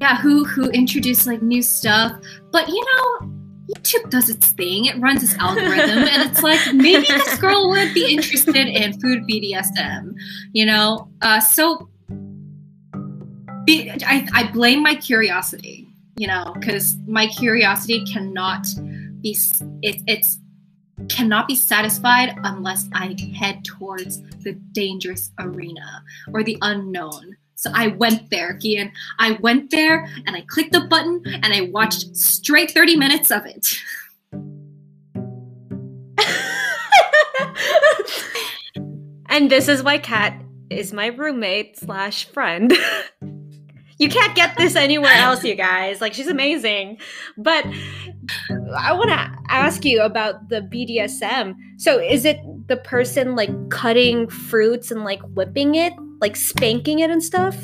[0.00, 2.12] yeah, who who introduce like new stuff.
[2.50, 3.41] But you know,
[3.74, 4.86] YouTube does its thing.
[4.86, 9.24] It runs its algorithm, and it's like maybe this girl would be interested in food
[9.24, 10.14] BDSM,
[10.52, 11.08] you know.
[11.20, 11.88] Uh, so
[13.64, 18.66] be, I, I blame my curiosity, you know, because my curiosity cannot
[19.20, 19.36] be
[19.82, 20.38] it, it's
[21.08, 27.36] cannot be satisfied unless I head towards the dangerous arena or the unknown.
[27.62, 28.90] So I went there, Gian.
[29.20, 33.46] I went there and I clicked the button and I watched straight 30 minutes of
[33.46, 33.68] it.
[39.28, 42.74] and this is why Kat is my roommate slash friend.
[43.98, 46.00] you can't get this anywhere else, you guys.
[46.00, 46.98] Like she's amazing.
[47.38, 47.64] But
[48.76, 51.54] I want to ask you about the BDSM.
[51.76, 57.10] So is it the person like cutting fruits and like whipping it, like spanking it
[57.10, 57.56] and stuff?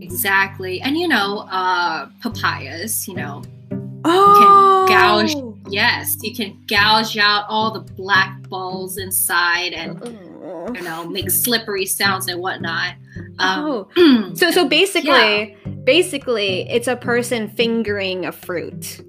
[0.00, 0.80] Exactly.
[0.80, 3.42] And you know, uh papayas, you know.
[4.08, 4.86] Oh.
[4.88, 10.00] can gouge yes, you can gouge out all the black balls inside and
[10.76, 12.94] you know, make slippery sounds and whatnot.
[13.40, 14.34] Um, oh.
[14.34, 15.70] so so basically yeah.
[15.82, 19.00] basically it's a person fingering a fruit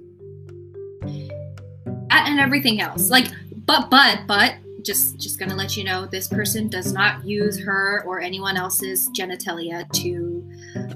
[2.10, 3.10] and everything else.
[3.10, 3.26] Like,
[3.66, 4.54] but but but
[4.88, 9.08] just just gonna let you know, this person does not use her or anyone else's
[9.10, 10.42] genitalia to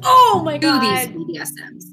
[0.03, 1.85] oh my god do these BDSMs.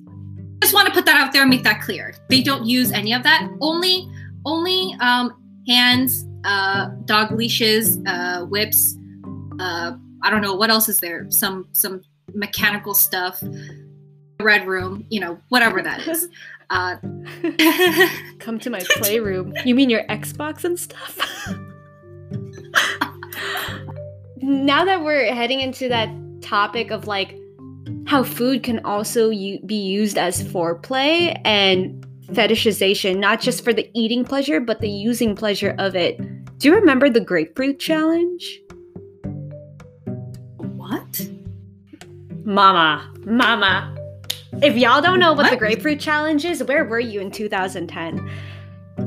[0.62, 2.16] Just want to put that out there and make that clear.
[2.30, 3.50] They don't use any of that.
[3.60, 4.10] Only
[4.46, 5.34] only um,
[5.68, 8.98] hands, uh, dog leashes, uh, whips.
[9.60, 9.92] Uh,
[10.24, 11.30] I don't know what else is there.
[11.30, 12.02] Some some
[12.34, 13.44] mechanical stuff.
[14.42, 16.30] Red room, you know, whatever that is.
[16.70, 16.96] Uh,
[18.40, 19.54] Come to my playroom.
[19.66, 21.20] You mean your Xbox and stuff?
[24.42, 26.10] now that we're heading into that
[26.42, 27.38] topic of like
[28.06, 33.90] how food can also u- be used as foreplay and fetishization, not just for the
[33.94, 36.18] eating pleasure, but the using pleasure of it.
[36.58, 38.62] Do you remember the grapefruit challenge?
[40.58, 41.30] What?
[42.44, 43.96] Mama, mama,
[44.64, 48.30] if y'all don't know what, what, the grapefruit challenge is, where were you in 2010?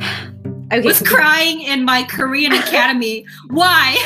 [0.79, 3.27] okay, was so crying in my Korean academy.
[3.49, 3.97] Why?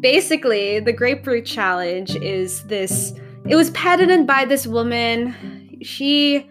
[0.00, 3.12] Basically, the grapefruit challenge is this
[3.46, 5.78] it was patented by this woman.
[5.82, 6.48] She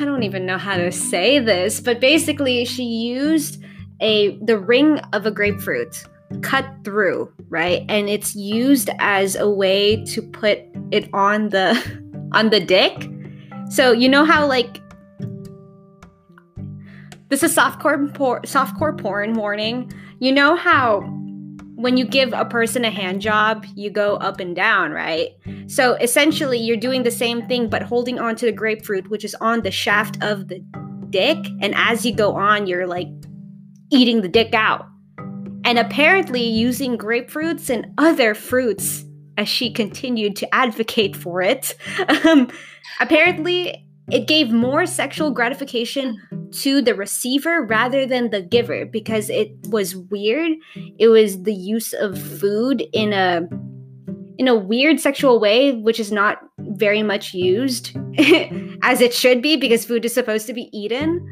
[0.00, 3.62] I don't even know how to say this, but basically she used
[4.00, 6.04] a the ring of a grapefruit
[6.40, 7.84] cut through, right?
[7.88, 11.74] And it's used as a way to put it on the
[12.32, 13.08] on the dick.
[13.70, 14.80] So you know how like
[17.32, 19.90] this is softcore por- softcore porn warning.
[20.18, 21.00] You know how
[21.76, 25.30] when you give a person a hand job, you go up and down, right?
[25.66, 29.62] So essentially, you're doing the same thing, but holding onto the grapefruit, which is on
[29.62, 30.62] the shaft of the
[31.08, 31.38] dick.
[31.62, 33.08] And as you go on, you're like
[33.90, 34.86] eating the dick out.
[35.64, 39.06] And apparently, using grapefruits and other fruits,
[39.38, 41.74] as she continued to advocate for it,
[42.26, 42.50] um,
[43.00, 46.20] apparently, it gave more sexual gratification
[46.52, 50.52] to the receiver rather than the giver because it was weird.
[50.98, 53.48] It was the use of food in a
[54.38, 57.96] in a weird sexual way, which is not very much used
[58.82, 61.24] as it should be because food is supposed to be eaten.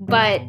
[0.00, 0.40] But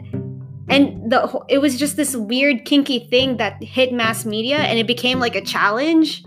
[0.69, 4.87] and the it was just this weird kinky thing that hit mass media and it
[4.87, 6.23] became like a challenge.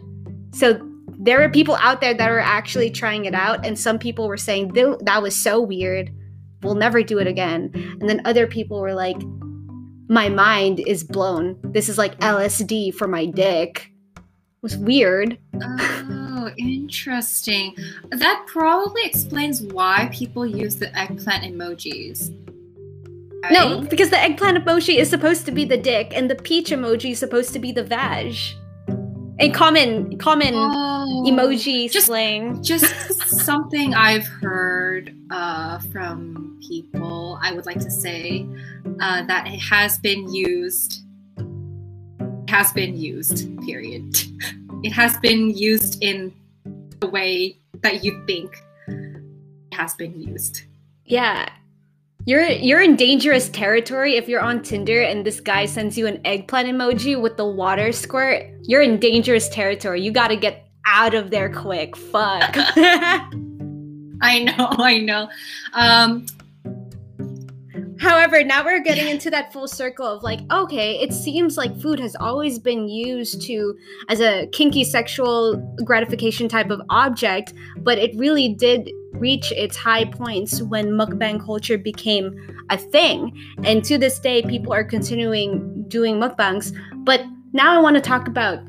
[0.53, 0.88] So
[1.19, 4.37] there were people out there that were actually trying it out and some people were
[4.37, 6.11] saying that was so weird.
[6.63, 7.71] We'll never do it again.
[8.01, 9.21] And then other people were like
[10.09, 11.59] my mind is blown.
[11.63, 13.91] This is like lsd for my dick.
[14.17, 14.23] It
[14.63, 15.39] was weird.
[15.61, 17.75] Oh interesting.
[18.11, 22.33] That probably explains why people use the eggplant emojis
[23.43, 23.53] right?
[23.53, 27.13] no because the eggplant emoji is supposed to be the dick and the peach emoji
[27.13, 28.37] is supposed to be the vag
[29.41, 32.63] a common common oh, emoji just, slang.
[32.63, 32.85] Just
[33.29, 37.39] something I've heard uh, from people.
[37.43, 38.47] I would like to say
[39.01, 41.03] uh, that it has been used.
[42.49, 43.61] Has been used.
[43.63, 44.17] Period.
[44.85, 46.33] It has been used in
[47.01, 50.63] the way that you think it has been used.
[51.05, 51.49] Yeah,
[52.27, 56.21] you're you're in dangerous territory if you're on Tinder and this guy sends you an
[56.25, 58.45] eggplant emoji with the water squirt.
[58.69, 60.03] You're in dangerous territory.
[60.03, 61.97] You got to get out of there quick.
[61.97, 62.55] Fuck.
[64.21, 65.29] I know, I know.
[65.73, 66.27] Um,
[67.99, 71.99] However, now we're getting into that full circle of like, okay, it seems like food
[71.99, 73.77] has always been used to
[74.09, 80.05] as a kinky sexual gratification type of object, but it really did reach its high
[80.05, 82.37] points when mukbang culture became
[82.71, 83.37] a thing.
[83.65, 86.73] And to this day, people are continuing doing mukbangs.
[86.99, 88.61] But now I want to talk about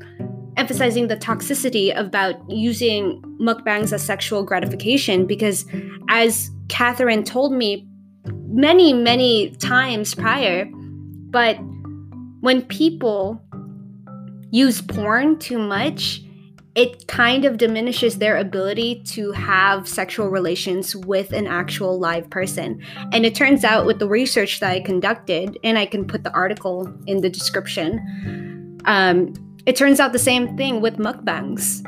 [0.56, 5.64] emphasizing the toxicity about using mukbangs as sexual gratification because
[6.08, 7.88] as Catherine told me
[8.46, 10.68] many, many times prior.
[11.30, 11.56] But
[12.40, 13.42] when people
[14.50, 16.22] use porn too much,
[16.74, 22.80] it kind of diminishes their ability to have sexual relations with an actual live person.
[23.12, 26.32] And it turns out, with the research that I conducted, and I can put the
[26.32, 29.34] article in the description, um,
[29.66, 31.84] it turns out the same thing with mukbangs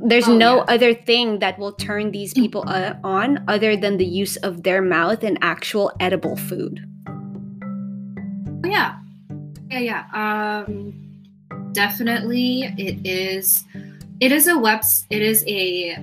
[0.00, 0.64] there's oh, no yeah.
[0.68, 4.80] other thing that will turn these people uh, on other than the use of their
[4.80, 6.86] mouth and actual edible food.
[7.08, 8.96] Oh, yeah.
[9.70, 10.62] Yeah, yeah.
[10.62, 10.94] Um
[11.72, 13.64] definitely it is
[14.20, 15.96] it is a web it is a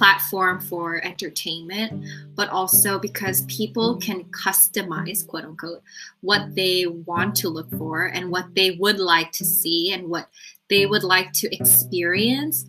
[0.00, 1.92] platform for entertainment,
[2.34, 5.82] but also because people can customize, quote unquote,
[6.22, 10.26] what they want to look for and what they would like to see and what
[10.70, 12.64] they would like to experience.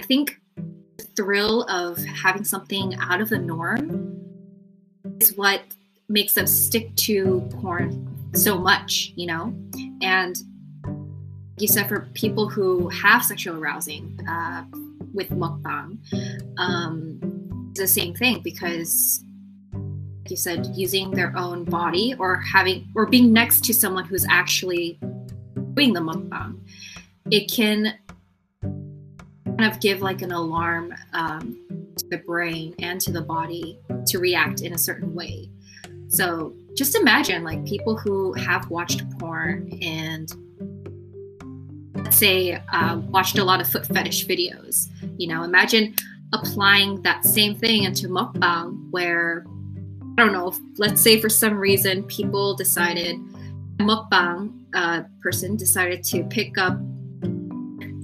[0.00, 0.40] I think
[0.96, 4.20] the thrill of having something out of the norm
[5.20, 5.62] is what
[6.08, 7.88] makes them stick to porn
[8.34, 9.54] so much, you know?
[10.02, 10.36] And
[11.56, 14.64] you said for people who have sexual arousing uh,
[15.14, 15.98] with mukbang,
[16.58, 19.24] um, the same thing because
[19.72, 24.26] like you said, using their own body or having or being next to someone who's
[24.28, 24.98] actually
[25.74, 26.58] doing the mukbang
[27.30, 27.94] it can
[29.46, 31.56] kind of give like an alarm um,
[31.96, 35.48] to the brain and to the body to react in a certain way.
[36.08, 40.30] So just imagine like people who have watched porn and
[42.10, 44.88] say uh, watched a lot of foot fetish videos.
[45.18, 45.94] You know, imagine
[46.32, 49.44] applying that same thing into mukbang where
[50.16, 53.16] I don't know, let's say for some reason people decided
[53.78, 56.78] mukbang uh, person decided to pick up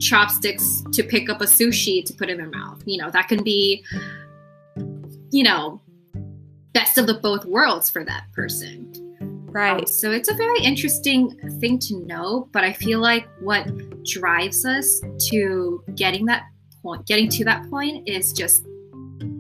[0.01, 2.83] chopsticks to pick up a sushi to put in their mouth.
[2.87, 3.85] You know, that can be,
[5.31, 5.81] you know,
[6.73, 8.93] best of the both worlds for that person.
[9.53, 9.89] Right.
[9.89, 13.67] So it's a very interesting thing to know, but I feel like what
[14.05, 16.45] drives us to getting that
[16.83, 18.65] point, getting to that point is just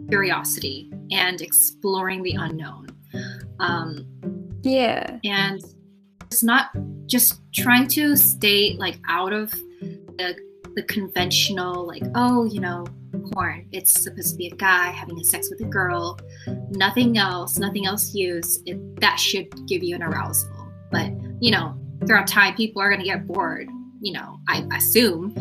[0.08, 2.88] curiosity and exploring the unknown.
[3.58, 4.06] Um,
[4.62, 5.18] Yeah.
[5.24, 5.62] And
[6.22, 6.70] it's not
[7.06, 10.36] just trying to stay like out of the,
[10.74, 12.86] the conventional, like, oh, you know,
[13.32, 13.66] porn.
[13.72, 16.18] It's supposed to be a guy having a sex with a girl,
[16.70, 18.62] nothing else, nothing else used.
[18.66, 20.50] It, that should give you an arousal.
[20.90, 23.68] But, you know, throughout time, people are going to get bored,
[24.00, 25.34] you know, I assume.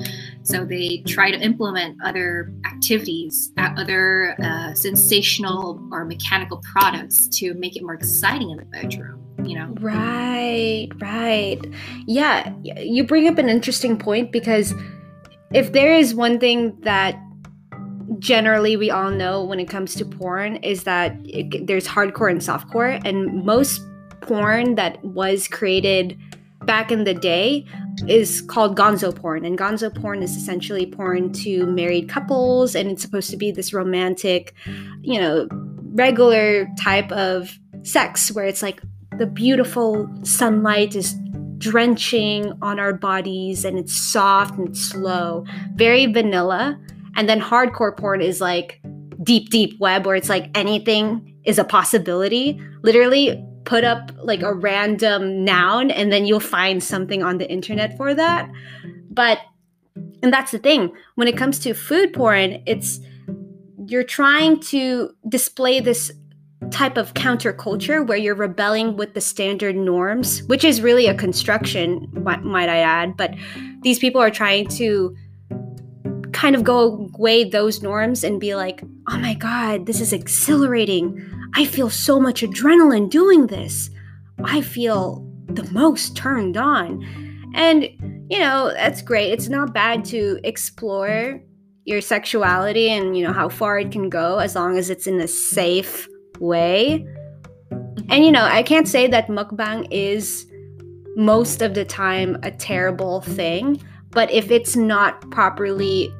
[0.43, 7.53] So they try to implement other activities, uh, other uh, sensational or mechanical products to
[7.55, 9.25] make it more exciting in the bedroom.
[9.43, 9.73] You know?
[9.79, 11.59] Right, right.
[12.05, 14.73] Yeah, you bring up an interesting point because
[15.53, 17.17] if there is one thing that
[18.19, 22.41] generally we all know when it comes to porn is that it, there's hardcore and
[22.41, 23.81] softcore, and most
[24.21, 26.17] porn that was created
[26.65, 27.65] back in the day
[28.07, 33.01] is called gonzo porn and gonzo porn is essentially porn to married couples and it's
[33.01, 34.53] supposed to be this romantic
[35.01, 35.47] you know
[35.93, 38.81] regular type of sex where it's like
[39.17, 41.15] the beautiful sunlight is
[41.59, 45.45] drenching on our bodies and it's soft and slow.
[45.75, 46.79] Very vanilla
[47.15, 48.81] and then hardcore porn is like
[49.23, 54.53] deep deep web where it's like anything is a possibility literally put up like a
[54.53, 58.49] random noun and then you'll find something on the internet for that.
[59.11, 59.39] But
[60.23, 60.91] and that's the thing.
[61.15, 62.99] When it comes to food porn, it's
[63.85, 66.11] you're trying to display this
[66.71, 72.07] type of counterculture where you're rebelling with the standard norms, which is really a construction,
[72.13, 73.15] might I add.
[73.15, 73.35] But
[73.81, 75.15] these people are trying to
[76.39, 81.29] kind of go away those norms and be like, oh my God, this is exhilarating.
[81.53, 83.89] I feel so much adrenaline doing this.
[84.45, 87.03] I feel the most turned on.
[87.55, 87.83] And,
[88.29, 89.33] you know, that's great.
[89.33, 91.41] It's not bad to explore
[91.83, 95.19] your sexuality and, you know, how far it can go as long as it's in
[95.19, 96.07] a safe
[96.39, 97.05] way.
[98.07, 100.45] And, you know, I can't say that mukbang is
[101.17, 103.81] most of the time a terrible thing,
[104.11, 106.13] but if it's not properly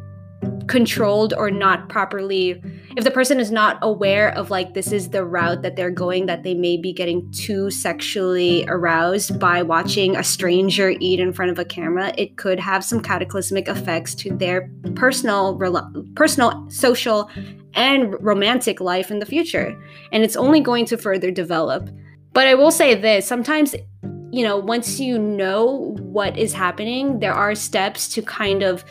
[0.68, 2.62] controlled or not properly
[2.96, 6.28] if the person is not aware of like this is the route that they're going
[6.28, 11.50] that they may be getting too sexually aroused by watching a stranger eat in front
[11.52, 15.60] of a camera it could have some cataclysmic effects to their personal
[16.16, 17.30] personal social
[17.74, 19.80] and romantic life in the future.
[20.12, 21.90] And it's only going to further develop.
[22.32, 23.76] But i will say this sometimes
[24.32, 28.86] you know once you know what is happening there are steps to kind of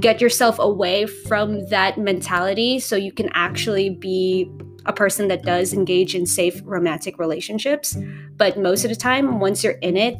[0.00, 4.50] get yourself away from that mentality so you can actually be
[4.84, 7.96] a person that does engage in safe romantic relationships.
[8.36, 10.18] But most of the time, once you're in it,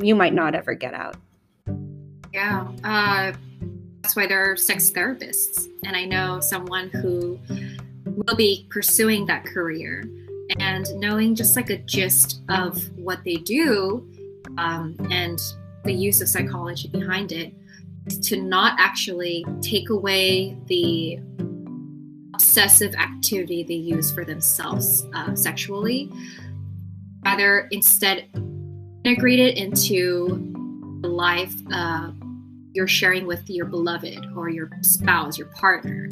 [0.00, 1.16] you might not ever get out.
[2.32, 2.68] Yeah.
[2.84, 3.32] Uh,
[4.02, 5.66] that's why there are sex therapists.
[5.84, 7.38] And I know someone who
[8.04, 10.04] will be pursuing that career
[10.58, 14.08] and knowing just like a gist of what they do
[14.58, 15.40] um, and
[15.84, 17.52] the use of psychology behind it
[18.22, 21.18] to not actually take away the
[22.34, 26.10] obsessive activity they use for themselves uh, sexually,
[27.24, 28.26] rather instead
[29.04, 32.10] integrate it into the life uh,
[32.72, 36.08] you're sharing with your beloved or your spouse, your partner,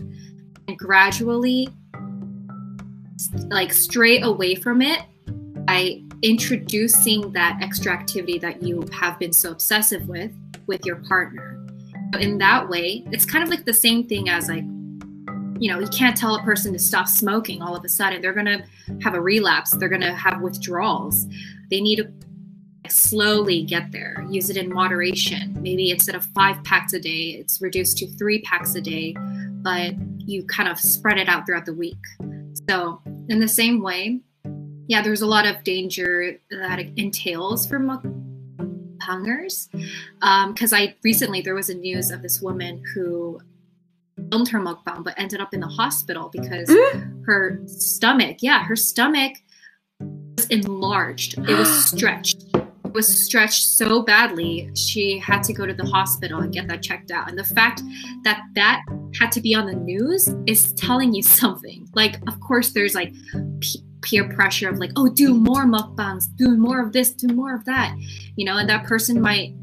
[0.67, 1.69] and gradually
[3.49, 5.03] like stray away from it
[5.67, 10.33] by introducing that extra activity that you have been so obsessive with
[10.67, 11.54] with your partner
[12.21, 14.65] in that way, it's kind of like the same thing as like,
[15.59, 18.21] you know, you can't tell a person to stop smoking all of a sudden.
[18.21, 18.65] They're going to
[19.03, 21.27] have a relapse, they're going to have withdrawals.
[21.71, 22.13] They need to
[22.89, 25.57] slowly get there, use it in moderation.
[25.61, 29.15] Maybe instead of five packs a day, it's reduced to three packs a day,
[29.63, 31.99] but you kind of spread it out throughout the week.
[32.69, 34.21] So, in the same way,
[34.87, 37.79] yeah, there's a lot of danger that it entails for
[39.05, 39.69] mukbangers.
[40.21, 43.41] Because um, I recently there was a news of this woman who
[44.31, 47.25] filmed her mukbang but ended up in the hospital because mm?
[47.27, 49.33] her stomach, yeah, her stomach
[50.01, 51.39] was enlarged.
[51.39, 52.45] It was stretched.
[52.55, 56.81] It was stretched so badly she had to go to the hospital and get that
[56.81, 57.29] checked out.
[57.29, 57.83] And the fact
[58.23, 58.83] that that
[59.19, 61.89] had to be on the news is telling you something.
[61.95, 63.13] Like, of course, there's like
[64.05, 67.65] peer pressure of like, oh, do more mukbangs, do more of this, do more of
[67.65, 67.97] that,
[68.37, 69.55] you know, and that person might,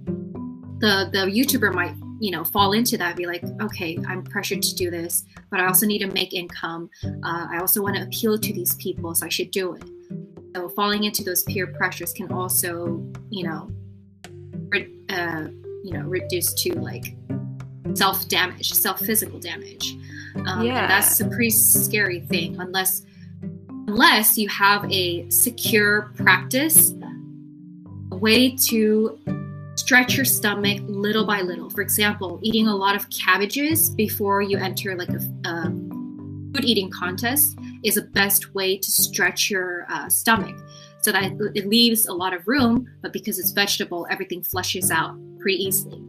[0.80, 4.76] the the YouTuber might, you know, fall into that, be like, okay, I'm pressured to
[4.76, 6.90] do this, but I also need to make income.
[7.06, 9.84] Uh, I also want to appeal to these people, so I should do it.
[10.56, 13.72] So falling into those peer pressures can also, you know,
[14.70, 15.48] re- uh,
[15.84, 17.16] you know, reduce to like
[17.94, 19.96] self damage, self physical damage.
[20.48, 23.04] Um, yeah, that's a pretty scary thing unless
[23.92, 26.94] unless you have a secure practice,
[28.12, 29.20] a way to
[29.76, 31.70] stretch your stomach little by little.
[31.70, 36.90] For example, eating a lot of cabbages before you enter like a, a food eating
[36.90, 40.58] contest is the best way to stretch your uh, stomach
[41.02, 45.18] so that it leaves a lot of room, but because it's vegetable, everything flushes out
[45.40, 46.02] pretty easily.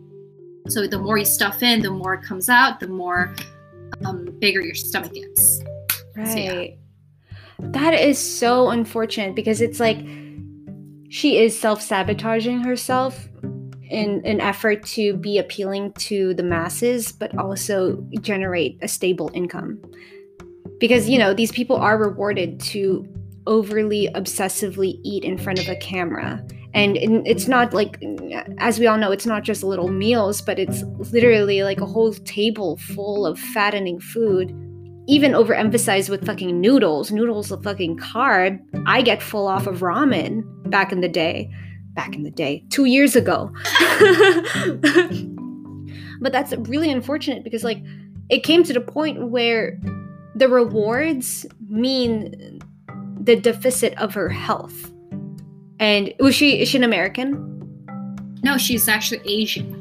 [0.68, 3.34] So the more you stuff in, the more it comes out, the more
[4.04, 5.62] um, bigger your stomach gets.
[6.14, 6.28] Right.
[6.28, 6.66] So, yeah.
[7.62, 9.98] That is so unfortunate because it's like
[11.08, 13.28] she is self sabotaging herself
[13.90, 19.78] in an effort to be appealing to the masses, but also generate a stable income.
[20.80, 23.06] Because, you know, these people are rewarded to
[23.46, 26.42] overly obsessively eat in front of a camera.
[26.74, 28.02] And it's not like,
[28.56, 30.82] as we all know, it's not just little meals, but it's
[31.12, 34.50] literally like a whole table full of fattening food
[35.06, 37.10] even overemphasized with fucking noodles.
[37.10, 38.60] Noodles a fucking carb.
[38.86, 41.50] I get full off of ramen back in the day.
[41.94, 43.52] Back in the day, two years ago.
[46.22, 47.82] but that's really unfortunate because, like,
[48.30, 49.78] it came to the point where
[50.34, 52.62] the rewards mean
[53.20, 54.90] the deficit of her health.
[55.78, 57.48] And oh, was she is she an American?
[58.42, 59.78] No, she's actually Asian.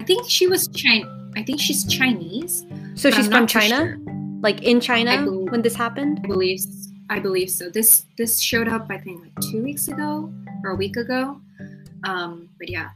[0.00, 1.06] I think she was Chinese.
[1.36, 2.64] I think she's Chinese.
[2.94, 3.98] So she's from China, sure.
[4.42, 6.20] like in China believe, when this happened.
[6.24, 6.60] I believe.
[7.10, 7.68] I believe so.
[7.68, 10.32] This this showed up, I think, like two weeks ago
[10.64, 11.40] or a week ago.
[12.04, 12.90] Um, but yeah,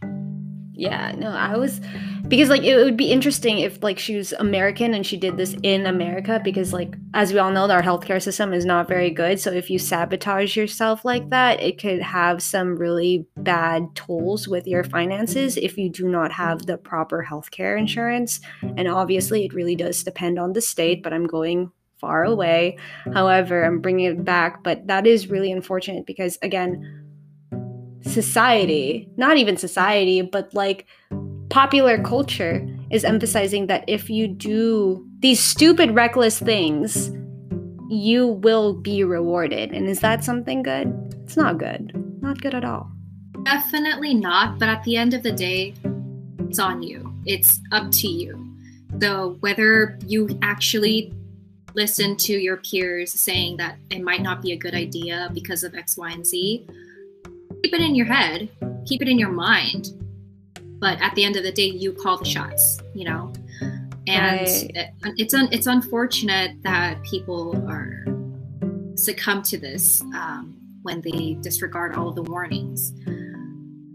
[0.77, 1.81] yeah no i was
[2.29, 5.57] because like it would be interesting if like she was american and she did this
[5.63, 9.41] in america because like as we all know our healthcare system is not very good.
[9.41, 14.67] So if you sabotage yourself like that it could have some really bad tolls with
[14.67, 18.41] your finances if you do not have the proper healthcare insurance.
[18.63, 22.77] And obviously it really does depend on the state but i'm going far away.
[23.15, 27.06] However i'm bringing it back but that is really unfortunate because again
[28.07, 30.87] society, not even society, but like
[31.51, 37.11] popular culture is emphasizing that if you do these stupid, reckless things,
[37.89, 39.73] you will be rewarded.
[39.73, 40.93] And is that something good?
[41.25, 41.93] It's not good.
[42.23, 42.91] Not good at all.
[43.45, 44.59] Definitely not.
[44.59, 45.75] But at the end of the day,
[46.49, 47.13] it's on you.
[47.25, 48.43] It's up to you.
[49.01, 51.13] So whether you actually
[51.75, 55.75] listen to your peers saying that it might not be a good idea because of
[55.75, 56.67] X, Y, and Z,
[57.67, 58.49] keep it in your head,
[58.87, 59.89] keep it in your mind.
[60.79, 63.33] But at the end of the day, you call the shots, you know?
[64.07, 64.93] And right.
[65.17, 68.05] it's un- it's unfortunate that people are
[68.95, 72.93] succumb to this um, when they disregard all of the warnings.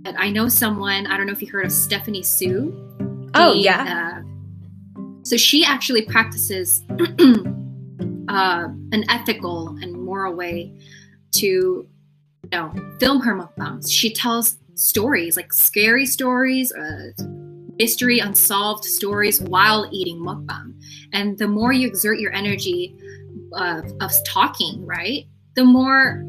[0.04, 3.30] But I know someone, I don't know if you heard of Stephanie Soo.
[3.36, 4.20] Oh, yeah.
[4.98, 10.74] Uh, so she actually practices uh, an ethical and moral way
[11.36, 11.88] to
[12.58, 13.92] know, film her mukbangs.
[13.92, 17.12] She tells stories, like scary stories, uh,
[17.78, 20.74] mystery, unsolved stories while eating mukbang.
[21.14, 22.96] And the more you exert your energy
[23.54, 25.26] uh, of talking, right,
[25.56, 26.24] the more,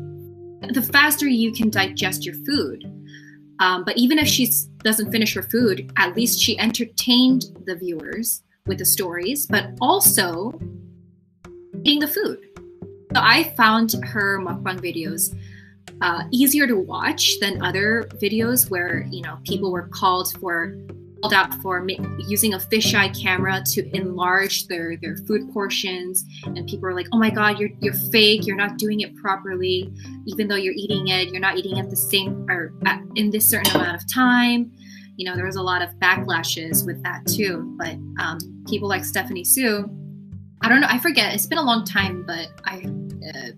[0.72, 2.84] the faster you can digest your food.
[3.60, 4.50] Um, but even if she
[4.82, 10.52] doesn't finish her food, at least she entertained the viewers with the stories, but also
[11.84, 12.40] eating the food.
[13.14, 15.36] So I found her mukbang videos
[16.00, 20.76] uh, easier to watch than other videos where you know people were called for
[21.22, 21.86] called out for
[22.18, 26.24] using a fisheye camera to enlarge their their food portions.
[26.44, 28.46] And people were like oh my god you're you're fake.
[28.46, 29.92] You're not doing it properly.
[30.26, 33.46] Even though you're eating it you're not eating at the same or at, in this
[33.48, 34.72] certain amount of time.
[35.16, 37.74] You know there was a lot of backlashes with that too.
[37.78, 39.90] But um, people like stephanie soo
[40.62, 41.34] i don't know i forget.
[41.34, 42.78] It's been a long time but i
[43.28, 43.50] uh,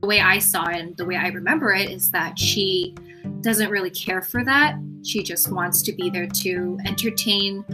[0.00, 2.94] the way I saw it and the way I remember it is that she
[3.40, 4.76] doesn't really care for that.
[5.04, 7.64] She just wants to be there to entertain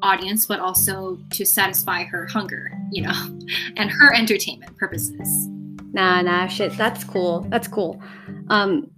[0.00, 3.38] audience but also to satisfy her hunger, you know,
[3.76, 5.48] and her entertainment purposes.
[5.92, 6.76] Nah, nah, shit.
[6.76, 7.40] That's cool.
[7.48, 8.00] That's cool.
[8.48, 8.90] Um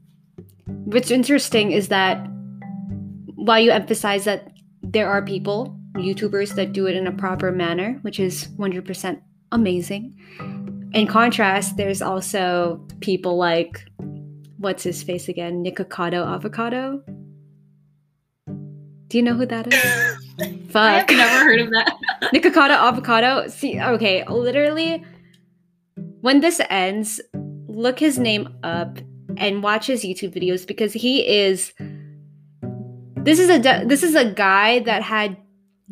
[0.66, 2.26] what's interesting is that
[3.34, 4.52] while you emphasize that
[4.82, 9.20] there are people, YouTubers that do it in a proper manner, which is 100%
[9.52, 10.14] amazing
[10.92, 13.84] in contrast, there's also people like
[14.60, 15.64] what's his face again?
[15.64, 17.02] Nikocado Avocado.
[19.08, 20.50] Do you know who that is?
[20.70, 21.10] Fuck.
[21.10, 21.96] I've never heard of that.
[22.34, 23.48] Nikocado Avocado.
[23.48, 25.04] See, okay, literally,
[26.20, 27.20] when this ends,
[27.66, 28.98] look his name up
[29.36, 31.72] and watch his YouTube videos because he is.
[33.16, 35.36] This is a this is a guy that had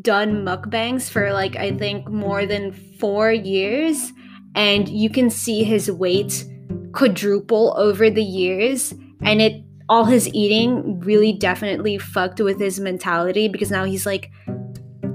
[0.01, 4.13] done mukbangs for like I think more than four years
[4.55, 6.45] and you can see his weight
[6.93, 8.93] quadruple over the years
[9.23, 14.31] and it all his eating really definitely fucked with his mentality because now he's like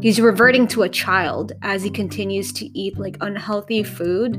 [0.01, 4.36] he's reverting to a child as he continues to eat like unhealthy food.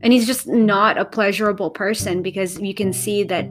[0.00, 3.48] And he's just not a pleasurable person because you can see that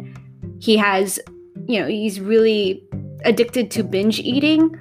[0.60, 1.20] he has
[1.68, 2.84] you know he's really
[3.26, 4.72] addicted to binge eating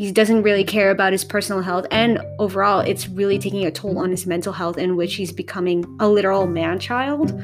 [0.00, 3.98] he doesn't really care about his personal health and overall it's really taking a toll
[3.98, 7.38] on his mental health in which he's becoming a literal man child.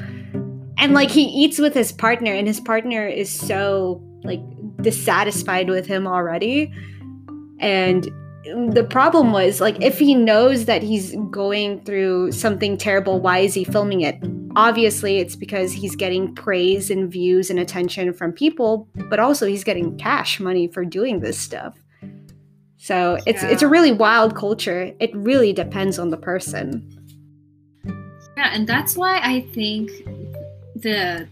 [0.79, 4.41] And like he eats with his partner and his partner is so like
[4.81, 6.73] dissatisfied with him already.
[7.59, 8.05] And
[8.71, 13.53] the problem was like if he knows that he's going through something terrible why is
[13.53, 14.17] he filming it?
[14.55, 19.63] Obviously it's because he's getting praise and views and attention from people but also he's
[19.63, 21.77] getting cash money for doing this stuff
[22.77, 23.49] so it's yeah.
[23.49, 26.83] it's a really wild culture it really depends on the person
[28.37, 29.89] yeah and that's why i think
[30.75, 31.27] the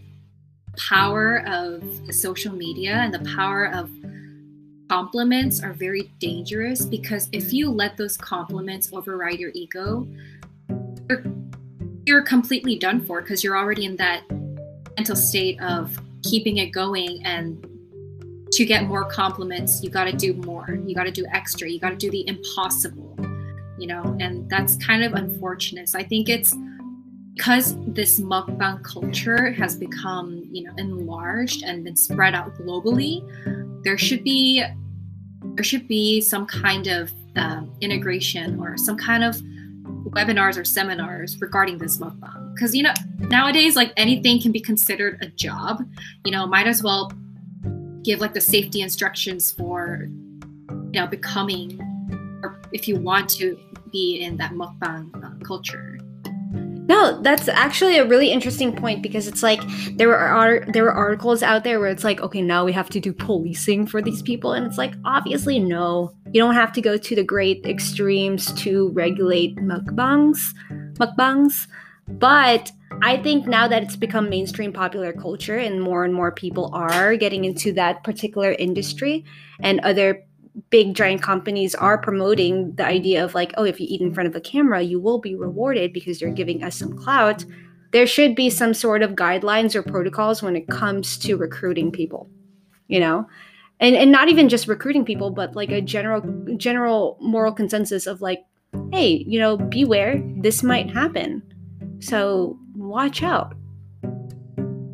[0.78, 1.84] power of
[2.14, 3.90] social media and the power of
[4.90, 10.08] compliments are very dangerous because if you let those compliments override your ego,
[11.10, 11.24] you're,
[12.06, 14.24] you're completely done for because you're already in that
[14.98, 17.68] mental state of keeping it going and
[18.52, 21.80] to get more compliments you got to do more you got to do extra you
[21.80, 23.16] got to do the impossible
[23.78, 26.56] you know and that's kind of unfortunate so i think it's
[27.36, 33.22] because this mukbang culture has become, you know, enlarged and been spread out globally,
[33.84, 34.64] there should be
[35.56, 39.36] there should be some kind of um, integration or some kind of
[40.10, 42.54] webinars or seminars regarding this mukbang.
[42.56, 45.86] Because you know nowadays, like anything can be considered a job.
[46.24, 47.12] You know, might as well
[48.06, 50.08] give like the safety instructions for
[50.92, 51.80] you know becoming
[52.44, 53.58] or if you want to
[53.92, 55.98] be in that mukbang uh, culture
[56.88, 59.60] no, that's actually a really interesting point because it's like
[59.98, 63.00] there are there were articles out there where it's like, okay, now we have to
[63.00, 66.96] do policing for these people, and it's like, obviously, no, you don't have to go
[66.96, 70.54] to the great extremes to regulate mukbangs,
[70.94, 71.68] mukbangs.
[72.08, 72.72] But
[73.02, 77.16] I think now that it's become mainstream popular culture and more and more people are
[77.16, 79.26] getting into that particular industry,
[79.60, 80.24] and other
[80.70, 84.28] big giant companies are promoting the idea of like, oh, if you eat in front
[84.28, 87.46] of a camera, you will be rewarded because you're giving us some clout.
[87.92, 92.30] There should be some sort of guidelines or protocols when it comes to recruiting people,
[92.88, 93.28] you know?
[93.80, 96.22] And and not even just recruiting people, but like a general
[96.56, 98.40] general moral consensus of like,
[98.94, 101.44] hey, you know, beware, this might happen.
[102.00, 103.54] So watch out.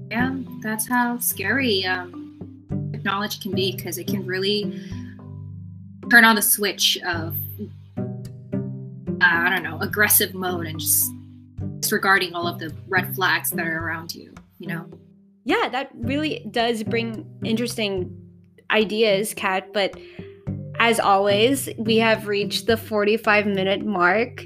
[0.09, 4.81] Yeah, that's how scary um, technology can be because it can really
[6.09, 7.37] turn on the switch of
[9.21, 11.11] uh, I don't know aggressive mode and just
[11.79, 14.33] disregarding all of the red flags that are around you.
[14.59, 14.89] You know.
[15.43, 18.15] Yeah, that really does bring interesting
[18.69, 19.73] ideas, Kat.
[19.73, 19.99] But
[20.79, 24.43] as always, we have reached the 45 minute mark.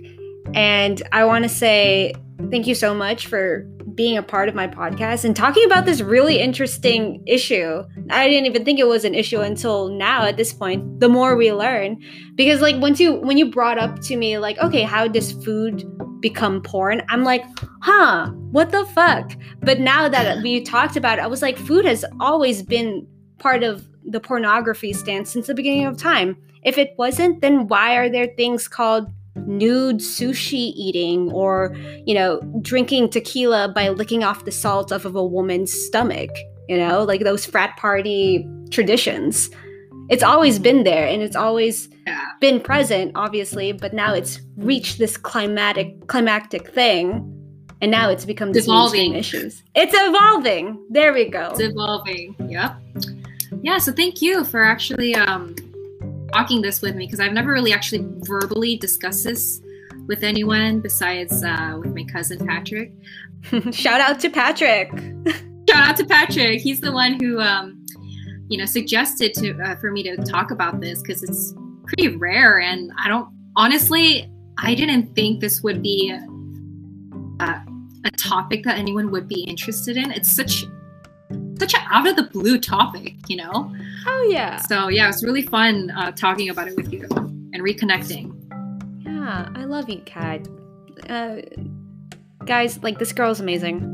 [0.53, 2.13] And I want to say
[2.49, 6.01] thank you so much for being a part of my podcast and talking about this
[6.01, 7.83] really interesting issue.
[8.09, 10.99] I didn't even think it was an issue until now at this point.
[10.99, 12.01] The more we learn
[12.35, 15.83] because like once you when you brought up to me like okay, how does food
[16.19, 17.01] become porn?
[17.09, 17.43] I'm like,
[17.81, 19.31] "Huh, what the fuck?"
[19.61, 23.07] But now that we talked about it, I was like food has always been
[23.39, 26.37] part of the pornography stance since the beginning of time.
[26.63, 31.75] If it wasn't, then why are there things called nude sushi eating or,
[32.05, 36.29] you know, drinking tequila by licking off the salt off of a woman's stomach,
[36.67, 39.49] you know, like those frat party traditions.
[40.09, 42.25] It's always been there and it's always yeah.
[42.39, 47.31] been present, obviously, but now it's reached this climatic climactic thing.
[47.81, 49.61] And now it's become this evolving issues.
[49.75, 50.81] It's evolving.
[50.91, 51.49] There we go.
[51.51, 52.35] It's evolving.
[52.47, 52.73] Yep.
[53.61, 53.79] Yeah.
[53.79, 55.55] So thank you for actually um,
[56.35, 59.61] talking this with me because I've never really actually verbally discussed this
[60.07, 62.91] with anyone besides uh, with my cousin Patrick.
[63.71, 64.91] Shout out to Patrick.
[65.69, 66.59] Shout out to Patrick.
[66.59, 67.85] He's the one who, um,
[68.49, 71.53] you know, suggested to uh, for me to talk about this because it's
[71.87, 76.17] pretty rare, and I don't honestly, I didn't think this would be
[77.39, 77.59] uh,
[78.03, 80.11] a topic that anyone would be interested in.
[80.11, 80.65] It's such
[81.59, 83.73] such an out of the blue topic, you know?
[84.07, 84.57] Oh, yeah.
[84.57, 87.07] So, yeah, it was really fun uh, talking about it with you
[87.53, 88.33] and reconnecting.
[89.05, 90.47] Yeah, I love you, Kat.
[91.09, 91.37] Uh,
[92.45, 93.91] guys, like, this girl's amazing.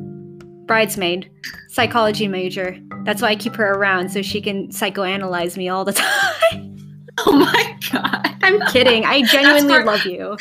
[0.66, 1.30] Bridesmaid,
[1.70, 2.78] psychology major.
[3.04, 7.08] That's why I keep her around so she can psychoanalyze me all the time.
[7.26, 8.36] Oh my god.
[8.42, 9.06] I'm kidding.
[9.06, 10.38] I genuinely love you.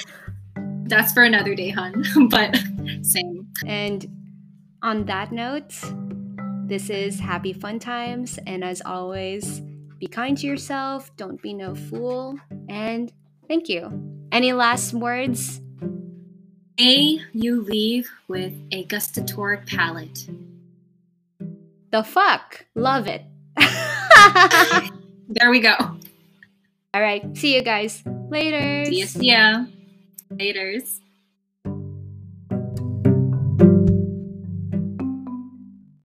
[0.84, 2.04] that's for another day, hun.
[2.30, 2.56] but
[3.02, 3.46] same.
[3.66, 4.06] And
[4.82, 5.74] on that note,
[6.70, 8.38] this is Happy Fun Times.
[8.46, 9.60] And as always,
[9.98, 13.12] be kind to yourself, don't be no fool, and
[13.48, 13.90] thank you.
[14.30, 15.60] Any last words?
[16.78, 20.28] May you leave with a gustatoric palate.
[21.90, 22.64] The fuck?
[22.76, 23.24] Love it.
[25.28, 25.74] there we go.
[26.94, 27.36] All right.
[27.36, 28.04] See you guys.
[28.06, 28.84] Later.
[28.84, 29.06] See ya.
[29.06, 29.64] See ya.
[30.32, 31.00] Laters.